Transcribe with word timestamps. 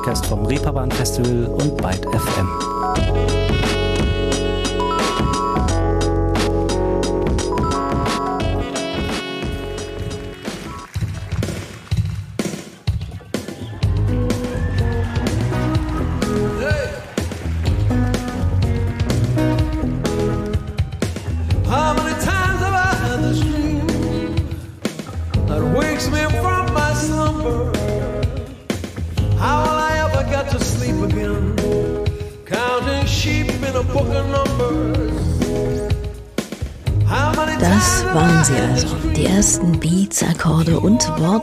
Podcast 0.00 0.24
vom 0.28 0.46
Reeperbahn 0.46 0.90
Festival 0.90 1.44
und 1.44 1.76
Byte 1.76 2.06
FM. 2.06 3.39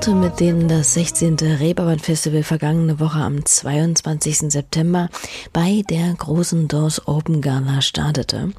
Und 0.08 0.14
Worte, 0.14 0.16
mit 0.16 0.40
denen 0.40 0.68
das 0.68 0.94
16. 0.94 1.36
Reeperbahn 1.36 2.00
Festival 2.00 2.44
vergangene 2.44 3.00
Woche 3.00 3.20
am 3.20 3.46
22. 3.46 4.52
September 4.52 5.10
bei 5.54 5.84
der 5.90 6.14
großen 6.14 6.68
Doors 6.68 7.08
Open 7.08 7.42
Gala 7.42 7.82
startete. 7.82 8.52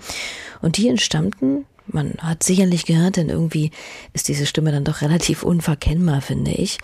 Und 0.61 0.77
die 0.77 0.89
entstammten 0.89 1.65
man 1.91 2.15
hat 2.19 2.43
sicherlich 2.43 2.85
gehört, 2.85 3.17
denn 3.17 3.31
irgendwie 3.31 3.71
ist 4.13 4.29
diese 4.29 4.45
Stimme 4.45 4.73
dann 4.73 4.85
doch 4.85 5.01
relativ 5.01 5.43
unverkennbar, 5.43 6.21
finde 6.21 6.51
ich. 6.51 6.77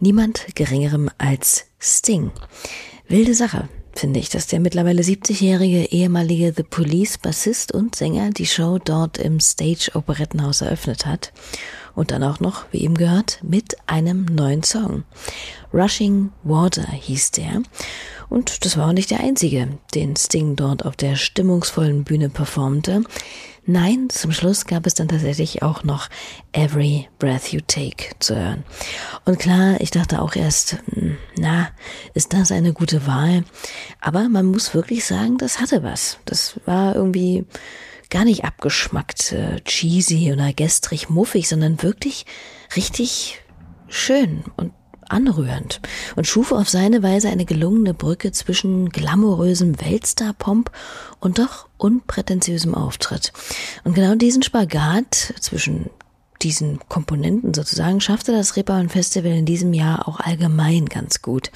Niemand 0.00 0.46
geringerem 0.56 1.08
als 1.18 1.66
Sting. 1.78 2.32
Wilde 3.06 3.34
Sache 3.34 3.68
finde 3.94 4.18
ich, 4.18 4.30
dass 4.30 4.48
der 4.48 4.58
mittlerweile 4.58 5.02
70-jährige 5.02 5.92
ehemalige 5.92 6.52
The 6.56 6.64
Police 6.64 7.18
Bassist 7.18 7.70
und 7.70 7.94
Sänger 7.94 8.30
die 8.30 8.46
Show 8.46 8.78
dort 8.84 9.18
im 9.18 9.38
Stage 9.38 9.92
Operettenhaus 9.94 10.60
eröffnet 10.60 11.06
hat. 11.06 11.32
Und 11.94 12.10
dann 12.10 12.22
auch 12.22 12.40
noch, 12.40 12.64
wie 12.70 12.78
ihm 12.78 12.96
gehört, 12.96 13.38
mit 13.42 13.76
einem 13.86 14.24
neuen 14.24 14.62
Song. 14.62 15.04
Rushing 15.72 16.30
Water 16.42 16.86
hieß 16.86 17.32
der. 17.32 17.62
Und 18.28 18.64
das 18.64 18.76
war 18.76 18.88
auch 18.88 18.92
nicht 18.92 19.10
der 19.10 19.20
einzige, 19.20 19.68
den 19.94 20.16
Sting 20.16 20.56
dort 20.56 20.84
auf 20.84 20.96
der 20.96 21.16
stimmungsvollen 21.16 22.04
Bühne 22.04 22.30
performte. 22.30 23.02
Nein, 23.64 24.08
zum 24.10 24.32
Schluss 24.32 24.66
gab 24.66 24.86
es 24.86 24.94
dann 24.94 25.06
tatsächlich 25.06 25.62
auch 25.62 25.84
noch 25.84 26.08
Every 26.50 27.08
Breath 27.20 27.52
You 27.52 27.60
Take 27.64 28.10
zu 28.18 28.34
hören. 28.34 28.64
Und 29.24 29.38
klar, 29.38 29.80
ich 29.80 29.92
dachte 29.92 30.20
auch 30.20 30.34
erst, 30.34 30.78
hm, 30.92 31.16
na, 31.36 31.68
ist 32.12 32.32
das 32.32 32.50
eine 32.50 32.72
gute 32.72 33.06
Wahl? 33.06 33.44
Aber 34.00 34.28
man 34.28 34.46
muss 34.46 34.74
wirklich 34.74 35.04
sagen, 35.04 35.38
das 35.38 35.60
hatte 35.60 35.84
was. 35.84 36.18
Das 36.24 36.58
war 36.66 36.96
irgendwie 36.96 37.44
gar 38.12 38.24
nicht 38.26 38.44
abgeschmackt, 38.44 39.32
äh, 39.32 39.60
cheesy 39.62 40.30
oder 40.32 40.52
gestrig 40.52 41.08
muffig, 41.08 41.48
sondern 41.48 41.82
wirklich 41.82 42.26
richtig 42.76 43.40
schön 43.88 44.44
und 44.56 44.72
anrührend 45.08 45.80
und 46.14 46.26
schuf 46.26 46.52
auf 46.52 46.68
seine 46.68 47.02
Weise 47.02 47.30
eine 47.30 47.46
gelungene 47.46 47.94
Brücke 47.94 48.30
zwischen 48.30 48.90
glamourösem 48.90 49.80
Weltstar-Pomp 49.80 50.70
und 51.20 51.38
doch 51.38 51.68
unprätentiösem 51.78 52.74
Auftritt. 52.74 53.32
Und 53.82 53.94
genau 53.94 54.14
diesen 54.14 54.42
Spagat 54.42 55.14
zwischen 55.40 55.88
diesen 56.42 56.80
Komponenten 56.88 57.54
sozusagen 57.54 58.00
schaffte 58.00 58.32
das 58.32 58.56
Reeperbahn 58.56 58.88
Festival 58.88 59.32
in 59.32 59.46
diesem 59.46 59.72
Jahr 59.72 60.08
auch 60.08 60.20
allgemein 60.20 60.86
ganz 60.86 61.22
gut. 61.22 61.50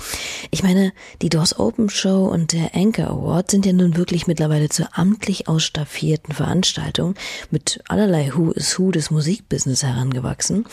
Ich 0.50 0.62
meine, 0.62 0.92
die 1.22 1.28
Doors 1.28 1.58
Open 1.58 1.90
Show 1.90 2.26
und 2.26 2.52
der 2.52 2.74
Anchor 2.74 3.08
Award 3.08 3.50
sind 3.50 3.66
ja 3.66 3.72
nun 3.72 3.96
wirklich 3.96 4.26
mittlerweile 4.26 4.68
zur 4.68 4.88
amtlich 4.96 5.48
ausstaffierten 5.48 6.34
Veranstaltung 6.34 7.14
mit 7.50 7.80
allerlei 7.88 8.32
Who 8.34 8.52
is 8.52 8.78
Who 8.78 8.90
des 8.92 9.10
Musikbusiness 9.10 9.82
herangewachsen. 9.82 10.66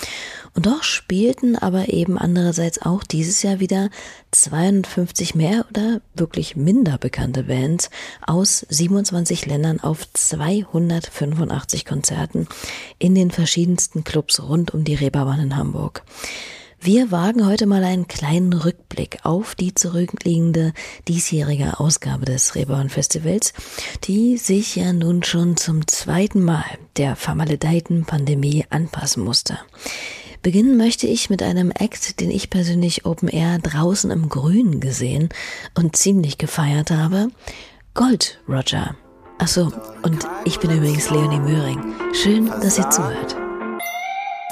Und 0.56 0.68
doch 0.68 0.84
spielten 0.84 1.56
aber 1.56 1.90
eben 1.90 2.18
andererseits 2.18 2.82
auch 2.82 3.04
dieses 3.04 3.42
Jahr 3.42 3.60
wieder 3.60 3.90
250 4.32 5.34
mehr 5.34 5.66
oder 5.70 6.02
wirklich 6.14 6.56
minder 6.56 7.00
bekannte 7.00 7.44
Bands 7.44 7.90
aus 8.22 8.66
27 8.70 9.48
Ländern 9.48 9.80
auf 9.80 10.12
285 10.14 11.86
Konzerten 11.86 12.48
in 13.00 13.16
den 13.16 13.32
verschiedensten 13.32 14.04
Clubs 14.04 14.42
rund 14.44 14.74
um 14.76 14.84
die 14.84 14.96
Reeperbahn 14.96 15.40
in 15.40 15.58
Hamburg. 15.58 16.04
Wir 16.80 17.12
wagen 17.12 17.48
heute 17.48 17.66
mal 17.66 17.84
einen 17.84 18.10
kleinen 18.10 18.52
Rückblick 18.52 19.20
auf 19.24 19.56
die 19.56 19.74
zurückliegende 19.74 20.74
diesjährige 21.08 21.80
Ausgabe 21.80 22.26
des 22.26 22.56
Reeperbahn 22.56 22.90
Festivals, 22.90 23.54
die 24.04 24.38
sich 24.38 24.76
ja 24.76 24.92
nun 24.92 25.24
schon 25.24 25.56
zum 25.56 25.88
zweiten 25.88 26.44
Mal 26.44 26.66
der 26.98 27.16
vermaledeiten 27.16 28.04
Pandemie 28.04 28.66
anpassen 28.70 29.24
musste. 29.24 29.58
Beginnen 30.44 30.76
möchte 30.76 31.08
ich 31.08 31.30
mit 31.30 31.42
einem 31.42 31.72
Act, 31.72 32.20
den 32.20 32.30
ich 32.30 32.50
persönlich 32.50 33.06
Open 33.06 33.30
Air 33.30 33.60
draußen 33.60 34.12
im 34.12 34.28
Grün 34.28 34.82
gesehen 34.82 35.30
und 35.74 35.96
ziemlich 35.96 36.38
gefeiert 36.38 36.92
habe. 36.92 37.30
Gold 37.94 38.42
Roger. 38.48 38.94
Achso, 39.40 39.72
und 40.04 40.28
ich 40.44 40.60
bin 40.60 40.72
übrigens 40.72 41.10
Leonie 41.10 41.40
Möhring. 41.40 41.80
Schön, 42.14 42.48
dass 42.48 42.78
ihr 42.78 42.90
zuhört. 42.90 43.38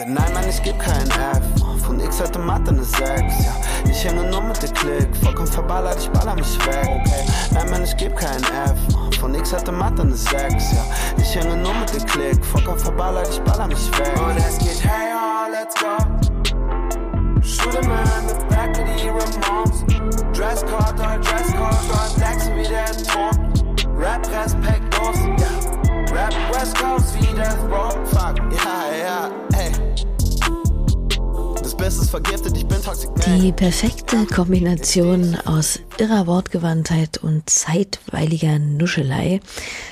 Denn 0.02 0.14
nein, 0.14 0.34
Mann, 0.34 0.50
ich 0.50 0.64
geb 0.64 0.80
kein 0.80 1.08
F. 1.12 1.86
Von 1.86 2.00
X 2.00 2.20
heute 2.20 2.40
Mathe 2.40 2.72
eine 2.72 2.84
6. 2.84 3.02
Ja, 3.04 3.54
ich 3.88 4.04
hänge 4.04 4.24
nur 4.24 4.42
mit 4.42 4.60
der 4.60 4.70
Klick. 4.70 5.16
Vollkommen 5.18 5.48
verballert, 5.48 5.98
ich 6.00 6.10
baller 6.10 6.34
mich 6.34 6.58
weg. 6.66 6.88
Okay. 6.88 7.24
Nein, 7.52 7.70
Mann, 7.70 7.84
ich 7.84 7.96
geb 7.98 8.16
kein 8.16 8.42
F. 8.42 9.20
Von 9.20 9.36
X 9.36 9.54
heute 9.54 9.72
Mathe 9.72 10.02
eine 10.02 10.16
6. 10.16 10.34
Ja, 10.34 10.86
ich 11.18 11.36
hänge 11.36 11.56
nur 11.56 11.74
mit 11.76 11.94
der 11.94 12.04
Klick. 12.08 12.44
Vollkommen 12.44 12.80
verballert, 12.80 13.30
ich 13.30 13.40
baller 13.42 13.68
mich 13.68 13.92
weg. 14.00 14.20
Und 14.20 14.38
es 14.38 14.58
geht, 14.58 14.84
hey, 14.84 15.14
oh, 15.14 15.52
let's 15.52 15.76
go. 15.76 15.98
Shoot 17.44 17.76
a 17.76 17.88
man, 17.88 18.28
the 18.28 18.34
back 18.50 18.72
of 18.80 18.88
the 18.88 19.08
Ramones. 19.08 19.84
Dresscode, 20.36 21.00
all 21.00 21.20
Dresscode, 21.20 21.92
all 21.94 22.20
Jackson 22.20 22.56
wie 22.56 22.68
der 22.68 22.86
Ton. 23.04 23.54
Rap, 24.00 24.28
respektlos, 24.34 25.18
ja. 25.38 25.46
Yeah. 25.46 25.72
Rap, 26.12 26.34
West 26.54 26.76
Coast 26.78 27.16
wie 27.22 27.36
das 27.36 27.56
Bro. 27.68 27.90
Fuck, 28.06 28.38
ja, 28.52 28.98
ja, 28.98 29.30
hey. 31.82 33.40
Die 33.42 33.52
perfekte 33.52 34.28
Kombination 34.28 35.36
aus 35.46 35.80
irrer 35.98 36.28
Wortgewandtheit 36.28 37.18
und 37.18 37.50
zeitweiliger 37.50 38.60
Nuschelei. 38.60 39.40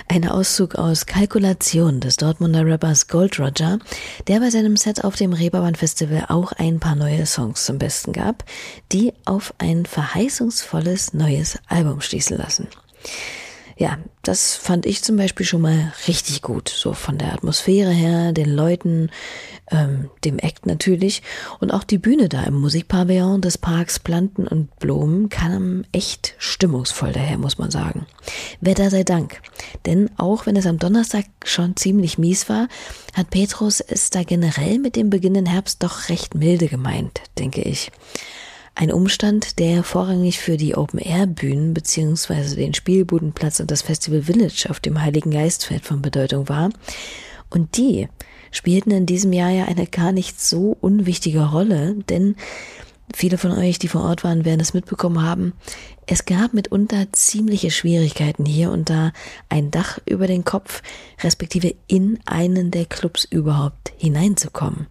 Ein 0.07 0.29
Auszug 0.29 0.75
aus 0.75 1.07
Kalkulation 1.07 1.99
des 1.99 2.17
Dortmunder 2.17 2.63
Rappers 2.63 3.07
Gold 3.07 3.39
Roger, 3.39 3.79
der 4.27 4.39
bei 4.39 4.51
seinem 4.51 4.77
Set 4.77 5.03
auf 5.03 5.15
dem 5.15 5.33
Reeperbahn 5.33 5.73
Festival 5.73 6.25
auch 6.27 6.51
ein 6.51 6.79
paar 6.79 6.95
neue 6.95 7.25
Songs 7.25 7.65
zum 7.65 7.79
Besten 7.79 8.13
gab, 8.13 8.43
die 8.91 9.13
auf 9.25 9.55
ein 9.57 9.87
verheißungsvolles 9.87 11.15
neues 11.15 11.57
Album 11.69 12.01
schließen 12.01 12.37
lassen. 12.37 12.67
Ja, 13.79 13.97
das 14.23 14.55
fand 14.55 14.85
ich 14.85 15.03
zum 15.03 15.15
Beispiel 15.15 15.45
schon 15.45 15.61
mal 15.61 15.93
richtig 16.05 16.41
gut. 16.41 16.67
So 16.67 16.91
von 16.91 17.17
der 17.17 17.31
Atmosphäre 17.33 17.91
her, 17.91 18.33
den 18.33 18.49
Leuten, 18.49 19.09
ähm, 19.71 20.09
dem 20.25 20.37
Act 20.37 20.65
natürlich. 20.65 21.23
Und 21.61 21.71
auch 21.71 21.85
die 21.85 21.97
Bühne 21.97 22.27
da 22.27 22.43
im 22.43 22.55
Musikpavillon 22.55 23.39
des 23.39 23.57
Parks 23.57 23.97
Planten 23.97 24.49
und 24.49 24.77
Blumen 24.79 25.29
kam 25.29 25.85
echt 25.93 26.35
stimmungsvoll 26.39 27.13
daher, 27.13 27.37
muss 27.37 27.57
man 27.57 27.71
sagen. 27.71 28.05
Wetter 28.59 28.89
sei 28.89 29.05
Dank. 29.05 29.41
Denn 29.85 30.09
auch 30.17 30.45
wenn 30.45 30.57
es 30.57 30.65
am 30.65 30.77
Donnerstag 30.77 31.23
schon 31.45 31.77
ziemlich 31.77 32.17
mies 32.17 32.49
war, 32.49 32.67
hat 33.13 33.29
Petrus 33.29 33.79
es 33.79 34.09
da 34.09 34.23
generell 34.23 34.79
mit 34.79 34.97
dem 34.97 35.09
beginnenden 35.09 35.53
Herbst 35.53 35.81
doch 35.83 36.09
recht 36.09 36.35
milde 36.35 36.67
gemeint, 36.67 37.21
denke 37.37 37.61
ich. 37.61 37.93
Ein 38.75 38.91
Umstand, 38.91 39.59
der 39.59 39.83
vorrangig 39.83 40.39
für 40.39 40.57
die 40.57 40.75
Open-Air-Bühnen 40.75 41.73
bzw. 41.73 42.55
den 42.55 42.73
Spielbudenplatz 42.73 43.59
und 43.59 43.71
das 43.71 43.81
Festival 43.81 44.21
Village 44.23 44.67
auf 44.69 44.79
dem 44.79 45.01
Heiligen 45.01 45.31
Geistfeld 45.31 45.83
von 45.83 46.01
Bedeutung 46.01 46.47
war. 46.47 46.69
Und 47.49 47.77
die 47.77 48.07
spielten 48.51 48.91
in 48.91 49.05
diesem 49.05 49.33
Jahr 49.33 49.49
ja 49.49 49.65
eine 49.65 49.85
gar 49.85 50.11
nicht 50.11 50.39
so 50.39 50.77
unwichtige 50.79 51.49
Rolle, 51.49 51.95
denn 52.09 52.35
viele 53.13 53.37
von 53.37 53.51
euch, 53.51 53.79
die 53.79 53.87
vor 53.87 54.03
Ort 54.03 54.23
waren, 54.23 54.45
werden 54.45 54.61
es 54.61 54.73
mitbekommen 54.73 55.21
haben. 55.21 55.53
Es 56.05 56.25
gab 56.25 56.53
mitunter 56.53 57.11
ziemliche 57.11 57.71
Schwierigkeiten 57.71 58.45
hier 58.45 58.71
und 58.71 58.89
da 58.89 59.11
ein 59.49 59.71
Dach 59.71 59.99
über 60.05 60.27
den 60.27 60.45
Kopf, 60.45 60.81
respektive 61.23 61.75
in 61.87 62.19
einen 62.25 62.71
der 62.71 62.85
Clubs 62.85 63.25
überhaupt 63.25 63.93
hineinzukommen. 63.97 64.87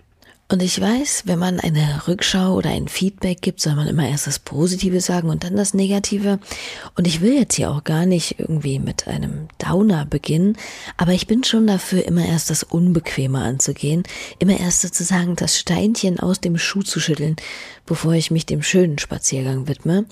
Und 0.51 0.63
ich 0.63 0.81
weiß, 0.81 1.25
wenn 1.27 1.39
man 1.39 1.61
eine 1.61 2.09
Rückschau 2.09 2.55
oder 2.55 2.71
ein 2.71 2.89
Feedback 2.89 3.43
gibt, 3.43 3.61
soll 3.61 3.75
man 3.75 3.87
immer 3.87 4.09
erst 4.09 4.27
das 4.27 4.39
Positive 4.39 5.03
sagen 5.03 5.29
und 5.29 5.45
dann 5.45 5.57
das 5.57 5.75
Negative. 5.75 6.39
Und 6.97 7.07
ich 7.07 7.21
will 7.21 7.35
jetzt 7.35 7.57
hier 7.57 7.71
auch 7.71 7.85
gar 7.85 8.07
nicht 8.07 8.41
irgendwie 8.41 8.79
mit 8.79 9.07
einem 9.09 9.49
Downer 9.59 10.07
beginnen, 10.07 10.57
aber 10.97 11.13
ich 11.13 11.27
bin 11.27 11.45
schon 11.45 11.67
dafür, 11.67 12.07
immer 12.07 12.25
erst 12.25 12.49
das 12.49 12.63
Unbequeme 12.63 13.39
anzugehen, 13.39 14.05
immer 14.39 14.59
erst 14.59 14.81
sozusagen 14.81 15.37
das 15.37 15.59
Steinchen 15.59 16.19
aus 16.19 16.41
dem 16.41 16.57
Schuh 16.57 16.83
zu 16.83 16.99
schütteln, 16.99 17.37
bevor 17.85 18.15
ich 18.15 18.31
mich 18.31 18.47
dem 18.47 18.63
schönen 18.63 18.99
Spaziergang 18.99 19.69
widme. 19.69 20.07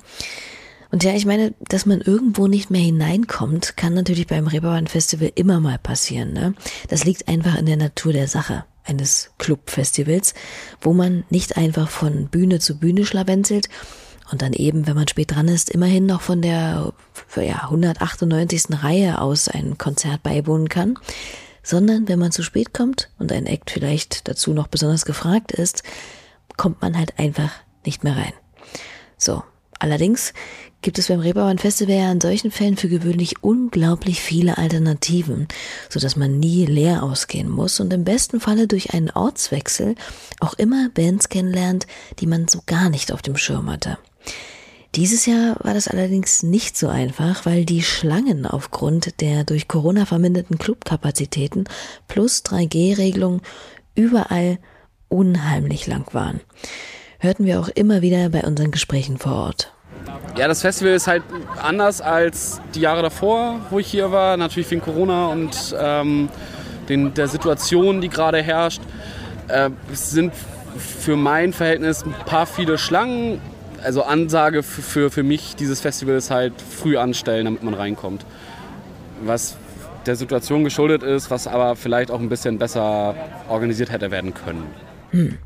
Und 0.91 1.03
ja, 1.03 1.15
ich 1.15 1.25
meine, 1.25 1.55
dass 1.61 1.87
man 1.87 2.03
irgendwo 2.03 2.47
nicht 2.47 2.71
mehr 2.71 2.83
hineinkommt, 2.83 3.79
kann 3.79 3.95
natürlich 3.95 4.27
beim 4.27 4.47
Reeperbahn 4.49 4.87
Festival 4.87 5.33
immer 5.35 5.61
mal 5.61 5.79
passieren. 5.79 6.35
Ne? 6.35 6.55
Das 6.89 7.05
liegt 7.05 7.27
einfach 7.27 7.57
in 7.57 7.65
der 7.65 7.79
Natur 7.79 8.13
der 8.13 8.29
Sache 8.29 8.67
eines 8.87 9.31
Clubfestivals, 9.39 10.35
wo 10.81 10.93
man 10.93 11.25
nicht 11.31 11.57
einfach 11.57 11.89
von 11.89 12.29
Bühne 12.29 12.61
zu 12.61 12.79
Bühne 12.79 13.05
schlawenzelt 13.05 13.69
und 14.31 14.43
dann 14.43 14.53
eben, 14.53 14.87
wenn 14.87 14.97
man 14.97 15.09
spät 15.09 15.35
dran 15.35 15.49
ist, 15.49 15.71
immerhin 15.71 16.07
noch 16.07 16.21
von 16.21 16.43
der 16.43 16.93
ja, 17.37 17.63
198. 17.65 18.83
Reihe 18.83 19.21
aus 19.21 19.49
ein 19.49 19.79
Konzert 19.79 20.23
beiwohnen 20.23 20.69
kann, 20.69 20.99
sondern 21.63 22.09
wenn 22.09 22.19
man 22.19 22.33
zu 22.33 22.43
spät 22.43 22.73
kommt 22.73 23.11
und 23.19 23.33
ein 23.33 23.47
Act 23.47 23.71
vielleicht 23.71 24.29
dazu 24.29 24.53
noch 24.53 24.67
besonders 24.67 25.05
gefragt 25.05 25.53
ist, 25.53 25.83
kommt 26.57 26.83
man 26.83 26.97
halt 26.97 27.19
einfach 27.19 27.51
nicht 27.85 28.05
mehr 28.05 28.17
rein. 28.17 28.33
So, 29.19 29.43
allerdings 29.79 30.33
gibt 30.87 31.01
es 31.01 31.09
beim 31.09 31.19
Reeperbahn 31.19 31.59
Festival 31.59 31.97
ja 31.97 32.13
in 32.13 32.21
solchen 32.21 32.53
Fällen 32.53 32.77
für 32.77 32.89
gewöhnlich 32.89 33.43
unglaublich 33.43 34.21
viele 34.21 34.57
Alternativen, 34.57 35.49
so 35.89 35.99
dass 35.99 36.15
man 36.15 36.39
nie 36.39 36.65
leer 36.65 37.03
ausgehen 37.03 37.51
muss 37.51 37.81
und 37.81 37.93
im 37.93 38.05
besten 38.05 38.39
Falle 38.39 38.69
durch 38.69 38.95
einen 38.95 39.11
Ortswechsel 39.11 39.97
auch 40.39 40.55
immer 40.55 40.89
Bands 40.95 41.29
kennenlernt, 41.29 41.89
die 42.21 42.29
man 42.29 42.47
so 42.47 42.61
gar 42.67 42.89
nicht 42.89 43.11
auf 43.11 43.21
dem 43.21 43.37
Schirm 43.37 43.69
hatte. 43.69 43.99
Dieses 44.95 45.27
Jahr 45.27 45.57
war 45.65 45.75
das 45.75 45.89
allerdings 45.89 46.45
nicht 46.45 46.79
so 46.79 46.87
einfach, 46.87 47.47
weil 47.47 47.65
die 47.65 47.83
Schlangen 47.83 48.47
aufgrund 48.47 49.21
der 49.21 49.43
durch 49.43 49.67
Corona 49.67 50.07
verminderten 50.07 50.57
Clubkapazitäten 50.57 51.65
plus 52.07 52.45
3G-Regelung 52.45 53.43
überall 53.97 54.61
unheimlich 55.09 55.89
lang 55.89 56.15
waren. 56.15 56.39
Hörten 57.19 57.45
wir 57.45 57.59
auch 57.59 57.69
immer 57.71 58.03
wieder 58.03 58.29
bei 58.29 58.45
unseren 58.45 58.71
Gesprächen 58.71 59.19
vor 59.19 59.33
Ort. 59.33 59.73
Ja, 60.37 60.49
das 60.49 60.61
Festival 60.61 60.93
ist 60.93 61.07
halt 61.07 61.23
anders 61.63 62.01
als 62.01 62.61
die 62.75 62.81
Jahre 62.81 63.03
davor, 63.03 63.61
wo 63.71 63.79
ich 63.79 63.87
hier 63.87 64.13
war. 64.13 64.37
Natürlich 64.37 64.71
wegen 64.71 64.83
Corona 64.83 65.29
und 65.29 65.75
ähm, 65.79 66.29
den, 66.89 67.15
der 67.15 67.29
Situation, 67.29 68.01
die 68.01 68.09
gerade 68.09 68.43
herrscht. 68.43 68.83
Äh, 69.49 69.71
es 69.93 70.11
sind 70.11 70.33
für 70.77 71.17
mein 71.17 71.53
Verhältnis 71.53 72.05
ein 72.05 72.15
paar 72.27 72.47
viele 72.47 72.79
Schlangen. 72.79 73.41
Also 73.83 74.03
Ansage 74.03 74.63
für, 74.63 75.11
für, 75.11 75.23
mich 75.23 75.57
dieses 75.57 75.81
Festival 75.81 76.17
ist 76.17 76.31
halt 76.31 76.55
früh 76.61 76.97
anstellen, 76.97 77.45
damit 77.45 77.63
man 77.63 77.75
reinkommt. 77.75 78.27
Was 79.23 79.57
der 80.07 80.17
Situation 80.17 80.65
geschuldet 80.65 81.03
ist, 81.03 81.31
was 81.31 81.47
aber 81.47 81.77
vielleicht 81.77 82.11
auch 82.11 82.21
ein 82.21 82.29
bisschen 82.29 82.59
besser 82.59 83.15
organisiert 83.49 83.91
hätte 83.91 84.11
werden 84.11 84.35
können. 84.35 84.65
Hm. 85.11 85.39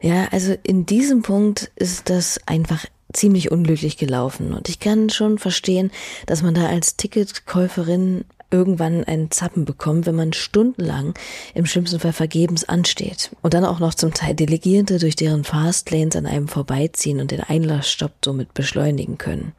Ja, 0.00 0.26
also 0.32 0.54
in 0.62 0.86
diesem 0.86 1.22
Punkt 1.22 1.70
ist 1.76 2.10
das 2.10 2.40
einfach 2.46 2.84
ziemlich 3.12 3.50
unglücklich 3.50 3.96
gelaufen. 3.96 4.54
Und 4.54 4.68
ich 4.68 4.78
kann 4.78 5.10
schon 5.10 5.38
verstehen, 5.38 5.90
dass 6.26 6.42
man 6.42 6.54
da 6.54 6.66
als 6.66 6.96
Ticketkäuferin 6.96 8.24
irgendwann 8.52 9.04
einen 9.04 9.30
Zappen 9.30 9.64
bekommt, 9.64 10.06
wenn 10.06 10.14
man 10.14 10.32
stundenlang 10.32 11.14
im 11.54 11.66
schlimmsten 11.66 12.00
Fall 12.00 12.12
vergebens 12.12 12.64
ansteht. 12.64 13.34
Und 13.40 13.54
dann 13.54 13.64
auch 13.64 13.80
noch 13.80 13.94
zum 13.94 14.12
Teil 14.12 14.34
Delegierte 14.34 14.98
durch 14.98 15.16
deren 15.16 15.44
Fastlanes 15.44 16.16
an 16.16 16.26
einem 16.26 16.48
vorbeiziehen 16.48 17.20
und 17.20 17.30
den 17.30 17.40
Einlassstopp 17.40 18.12
somit 18.24 18.54
beschleunigen 18.54 19.18
können. 19.18 19.52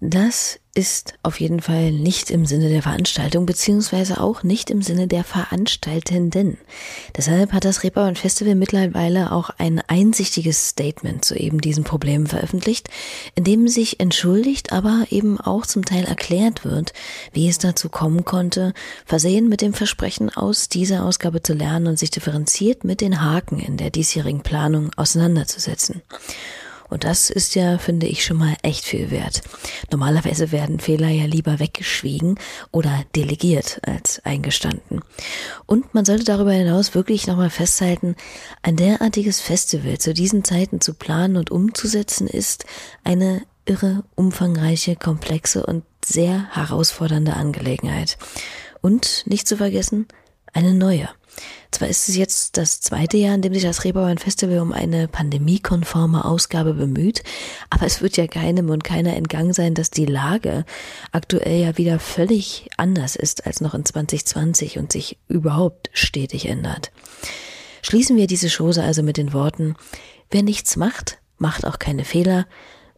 Das 0.00 0.60
ist 0.76 1.14
auf 1.24 1.40
jeden 1.40 1.60
Fall 1.60 1.90
nicht 1.90 2.30
im 2.30 2.46
Sinne 2.46 2.68
der 2.68 2.82
Veranstaltung, 2.82 3.46
beziehungsweise 3.46 4.20
auch 4.20 4.44
nicht 4.44 4.70
im 4.70 4.80
Sinne 4.80 5.08
der 5.08 5.24
Veranstaltenden. 5.24 6.56
Deshalb 7.16 7.52
hat 7.52 7.64
das 7.64 7.82
Reeperbahn 7.82 8.14
Festival 8.14 8.54
mittlerweile 8.54 9.32
auch 9.32 9.50
ein 9.58 9.82
einsichtiges 9.88 10.68
Statement 10.68 11.24
zu 11.24 11.34
eben 11.34 11.60
diesen 11.60 11.82
Problemen 11.82 12.28
veröffentlicht, 12.28 12.88
in 13.34 13.42
dem 13.42 13.66
sich 13.66 13.98
entschuldigt, 13.98 14.72
aber 14.72 15.06
eben 15.10 15.40
auch 15.40 15.66
zum 15.66 15.84
Teil 15.84 16.04
erklärt 16.04 16.64
wird, 16.64 16.92
wie 17.32 17.48
es 17.48 17.58
dazu 17.58 17.88
kommen 17.88 18.24
konnte, 18.24 18.74
versehen 19.04 19.48
mit 19.48 19.62
dem 19.62 19.74
Versprechen 19.74 20.30
aus 20.30 20.68
dieser 20.68 21.04
Ausgabe 21.04 21.42
zu 21.42 21.54
lernen 21.54 21.88
und 21.88 21.98
sich 21.98 22.12
differenziert 22.12 22.84
mit 22.84 23.00
den 23.00 23.20
Haken 23.20 23.58
in 23.58 23.78
der 23.78 23.90
diesjährigen 23.90 24.42
Planung 24.42 24.90
auseinanderzusetzen. 24.96 26.02
Und 26.88 27.04
das 27.04 27.30
ist 27.30 27.54
ja, 27.54 27.78
finde 27.78 28.06
ich, 28.06 28.24
schon 28.24 28.38
mal 28.38 28.56
echt 28.62 28.84
viel 28.84 29.10
wert. 29.10 29.42
Normalerweise 29.90 30.52
werden 30.52 30.80
Fehler 30.80 31.08
ja 31.08 31.26
lieber 31.26 31.58
weggeschwiegen 31.58 32.38
oder 32.72 33.04
delegiert 33.14 33.80
als 33.82 34.24
eingestanden. 34.24 35.02
Und 35.66 35.94
man 35.94 36.04
sollte 36.04 36.24
darüber 36.24 36.52
hinaus 36.52 36.94
wirklich 36.94 37.26
nochmal 37.26 37.50
festhalten, 37.50 38.16
ein 38.62 38.76
derartiges 38.76 39.40
Festival 39.40 39.98
zu 39.98 40.14
diesen 40.14 40.44
Zeiten 40.44 40.80
zu 40.80 40.94
planen 40.94 41.36
und 41.36 41.50
umzusetzen 41.50 42.26
ist 42.26 42.64
eine 43.04 43.42
irre, 43.66 44.04
umfangreiche, 44.14 44.96
komplexe 44.96 45.64
und 45.64 45.84
sehr 46.04 46.54
herausfordernde 46.54 47.34
Angelegenheit. 47.34 48.16
Und 48.80 49.24
nicht 49.26 49.46
zu 49.46 49.56
vergessen, 49.56 50.06
eine 50.52 50.74
neue. 50.74 51.08
Zwar 51.70 51.88
ist 51.88 52.08
es 52.08 52.16
jetzt 52.16 52.56
das 52.56 52.80
zweite 52.80 53.16
Jahr, 53.16 53.34
in 53.34 53.42
dem 53.42 53.52
sich 53.52 53.62
das 53.62 53.84
Reeperbahn 53.84 54.18
Festival 54.18 54.60
um 54.60 54.72
eine 54.72 55.06
pandemiekonforme 55.06 56.24
Ausgabe 56.24 56.74
bemüht, 56.74 57.22
aber 57.70 57.86
es 57.86 58.00
wird 58.00 58.16
ja 58.16 58.26
keinem 58.26 58.70
und 58.70 58.84
keiner 58.84 59.14
entgangen 59.14 59.52
sein, 59.52 59.74
dass 59.74 59.90
die 59.90 60.06
Lage 60.06 60.64
aktuell 61.12 61.60
ja 61.60 61.78
wieder 61.78 61.98
völlig 61.98 62.68
anders 62.76 63.16
ist 63.16 63.46
als 63.46 63.60
noch 63.60 63.74
in 63.74 63.84
2020 63.84 64.78
und 64.78 64.92
sich 64.92 65.18
überhaupt 65.28 65.90
stetig 65.92 66.46
ändert. 66.46 66.90
Schließen 67.82 68.16
wir 68.16 68.26
diese 68.26 68.48
Chose 68.48 68.82
also 68.82 69.02
mit 69.02 69.16
den 69.16 69.32
Worten, 69.32 69.76
wer 70.30 70.42
nichts 70.42 70.76
macht, 70.76 71.18
macht 71.36 71.66
auch 71.66 71.78
keine 71.78 72.04
Fehler 72.04 72.46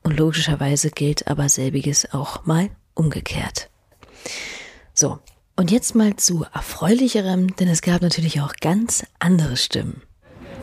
und 0.02 0.18
logischerweise 0.18 0.90
gilt 0.90 1.28
aber 1.28 1.48
selbiges 1.48 2.12
auch 2.12 2.46
mal 2.46 2.70
umgekehrt. 2.94 3.68
So, 4.94 5.18
und 5.60 5.70
jetzt 5.70 5.94
mal 5.94 6.16
zu 6.16 6.46
erfreulicherem, 6.54 7.54
denn 7.56 7.68
es 7.68 7.82
gab 7.82 8.00
natürlich 8.00 8.40
auch 8.40 8.54
ganz 8.62 9.04
andere 9.18 9.58
Stimmen. 9.58 10.00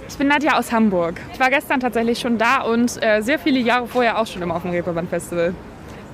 Ich 0.10 0.18
bin 0.18 0.28
Nadja 0.28 0.58
aus 0.58 0.72
Hamburg. 0.72 1.22
Ich 1.32 1.40
war 1.40 1.52
gestern 1.52 1.80
tatsächlich 1.80 2.18
schon 2.18 2.40
da 2.40 2.64
und 2.64 2.98
äh, 3.04 3.22
sehr 3.22 3.38
viele 3.38 3.60
Jahre 3.60 3.86
vorher 3.86 4.18
auch 4.18 4.26
schon 4.26 4.42
immer 4.42 4.56
auf 4.56 4.64
dem 4.64 4.72
Reeperbahn 4.72 5.08
Festival. 5.08 5.54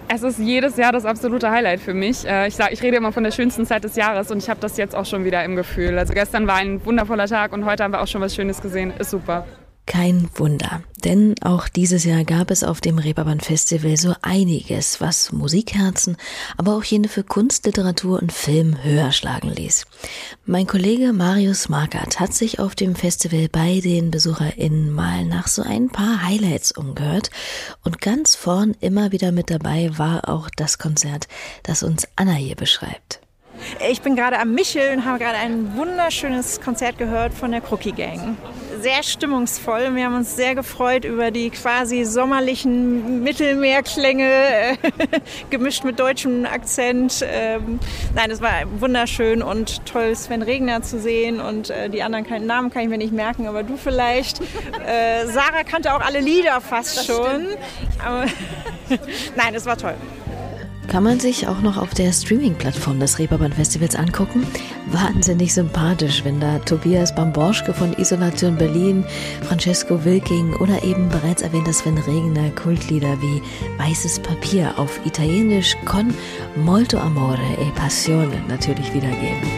Es 0.09 0.21
ist 0.21 0.37
jedes 0.37 0.75
Jahr 0.75 0.91
das 0.91 1.05
absolute 1.05 1.49
Highlight 1.49 1.79
für 1.79 1.93
mich. 1.93 2.25
Äh, 2.27 2.49
ich, 2.49 2.57
sag, 2.57 2.73
ich 2.73 2.83
rede 2.83 2.97
immer 2.97 3.13
von 3.13 3.23
der 3.23 3.31
schönsten 3.31 3.65
Zeit 3.65 3.85
des 3.85 3.95
Jahres 3.95 4.29
und 4.31 4.39
ich 4.39 4.49
habe 4.49 4.59
das 4.59 4.75
jetzt 4.75 4.95
auch 4.95 5.05
schon 5.05 5.23
wieder 5.23 5.45
im 5.45 5.55
Gefühl. 5.55 5.97
Also 5.97 6.13
gestern 6.13 6.45
war 6.45 6.55
ein 6.55 6.85
wundervoller 6.85 7.27
Tag 7.27 7.53
und 7.53 7.63
heute 7.63 7.85
haben 7.85 7.93
wir 7.93 8.01
auch 8.01 8.07
schon 8.07 8.19
was 8.19 8.35
Schönes 8.35 8.61
gesehen. 8.61 8.91
Ist 8.99 9.11
super. 9.11 9.45
Kein 9.85 10.29
Wunder, 10.35 10.81
denn 11.03 11.35
auch 11.41 11.67
dieses 11.67 12.05
Jahr 12.05 12.23
gab 12.23 12.51
es 12.51 12.63
auf 12.63 12.79
dem 12.79 12.97
Reeperbahn 12.97 13.41
Festival 13.41 13.97
so 13.97 14.15
einiges, 14.21 15.01
was 15.01 15.33
Musikherzen, 15.33 16.15
aber 16.55 16.75
auch 16.75 16.85
jene 16.85 17.09
für 17.09 17.23
Kunst, 17.23 17.65
Literatur 17.65 18.21
und 18.21 18.31
Film 18.31 18.81
höher 18.81 19.11
schlagen 19.11 19.49
ließ. 19.49 19.85
Mein 20.45 20.67
Kollege 20.67 21.11
Marius 21.11 21.67
Markert 21.67 22.21
hat 22.21 22.33
sich 22.33 22.59
auf 22.59 22.75
dem 22.75 22.95
Festival 22.95 23.49
bei 23.49 23.81
den 23.81 24.09
BesucherInnen 24.09 24.89
mal 24.89 25.25
nach 25.25 25.47
so 25.47 25.61
ein 25.61 25.89
paar 25.89 26.23
Highlights 26.23 26.71
umgehört 26.71 27.29
und 27.83 27.99
ganz 27.99 28.35
vorn 28.35 28.75
immer 28.79 29.11
wieder 29.11 29.33
mit 29.33 29.49
dabei 29.49 29.97
war 29.97 30.29
auch 30.29 30.49
das 30.55 30.77
Konzert, 30.77 31.27
das 31.63 31.83
uns 31.83 32.07
Anna 32.15 32.33
hier 32.33 32.55
beschreibt. 32.55 33.19
Ich 33.89 34.01
bin 34.01 34.15
gerade 34.15 34.39
am 34.39 34.53
Michel 34.53 34.95
und 34.95 35.05
habe 35.05 35.19
gerade 35.19 35.37
ein 35.37 35.75
wunderschönes 35.75 36.61
Konzert 36.61 36.97
gehört 36.97 37.33
von 37.33 37.51
der 37.51 37.61
Crookie 37.61 37.91
Gang 37.91 38.37
sehr 38.83 39.01
stimmungsvoll. 39.01 39.95
Wir 39.95 40.05
haben 40.05 40.15
uns 40.15 40.35
sehr 40.35 40.55
gefreut 40.55 41.05
über 41.05 41.31
die 41.31 41.49
quasi 41.49 42.03
sommerlichen 42.03 43.23
Mittelmeerklänge, 43.23 44.29
äh, 44.29 44.77
gemischt 45.49 45.85
mit 45.85 45.99
deutschem 45.99 46.45
Akzent. 46.45 47.25
Ähm, 47.25 47.79
nein, 48.13 48.29
es 48.29 48.41
war 48.41 48.51
wunderschön 48.79 49.41
und 49.41 49.85
toll, 49.85 50.13
Sven 50.15 50.41
Regner 50.41 50.81
zu 50.81 50.99
sehen 50.99 51.39
und 51.39 51.69
äh, 51.69 51.89
die 51.89 52.03
anderen 52.03 52.25
keinen 52.25 52.45
Namen 52.45 52.71
kann 52.71 52.83
ich 52.83 52.89
mir 52.89 52.97
nicht 52.97 53.13
merken, 53.13 53.47
aber 53.47 53.63
du 53.63 53.77
vielleicht. 53.77 54.41
Äh, 54.41 55.27
Sarah 55.27 55.63
kannte 55.63 55.95
auch 55.95 56.01
alle 56.01 56.19
Lieder 56.19 56.59
fast 56.59 56.97
das 56.97 57.05
schon. 57.05 57.47
Nein, 59.37 59.55
es 59.55 59.65
war 59.65 59.77
toll. 59.77 59.95
Kann 60.87 61.03
man 61.03 61.19
sich 61.19 61.47
auch 61.47 61.61
noch 61.61 61.77
auf 61.77 61.93
der 61.93 62.11
Streaming-Plattform 62.11 62.99
des 62.99 63.17
Reeperbahn 63.17 63.51
Festivals 63.51 63.95
angucken. 63.95 64.45
Wahnsinnig 64.91 65.53
sympathisch, 65.53 66.23
wenn 66.23 66.39
da 66.39 66.59
Tobias 66.59 67.15
Bamborschke 67.15 67.73
von 67.73 67.93
Isolation 67.93 68.55
Berlin, 68.57 69.03
Francesco 69.41 70.03
Wilking 70.05 70.53
oder 70.57 70.83
eben 70.83 71.09
bereits 71.09 71.41
erwähnter 71.41 71.73
Sven 71.73 71.97
Regner 71.97 72.49
Kultlieder 72.51 73.19
wie 73.21 73.41
Weißes 73.79 74.19
Papier 74.19 74.73
auf 74.77 74.99
Italienisch 75.05 75.75
con 75.85 76.13
molto 76.55 76.99
amore 76.99 77.41
e 77.59 77.71
passione 77.75 78.41
natürlich 78.47 78.93
wiedergeben. 78.93 79.49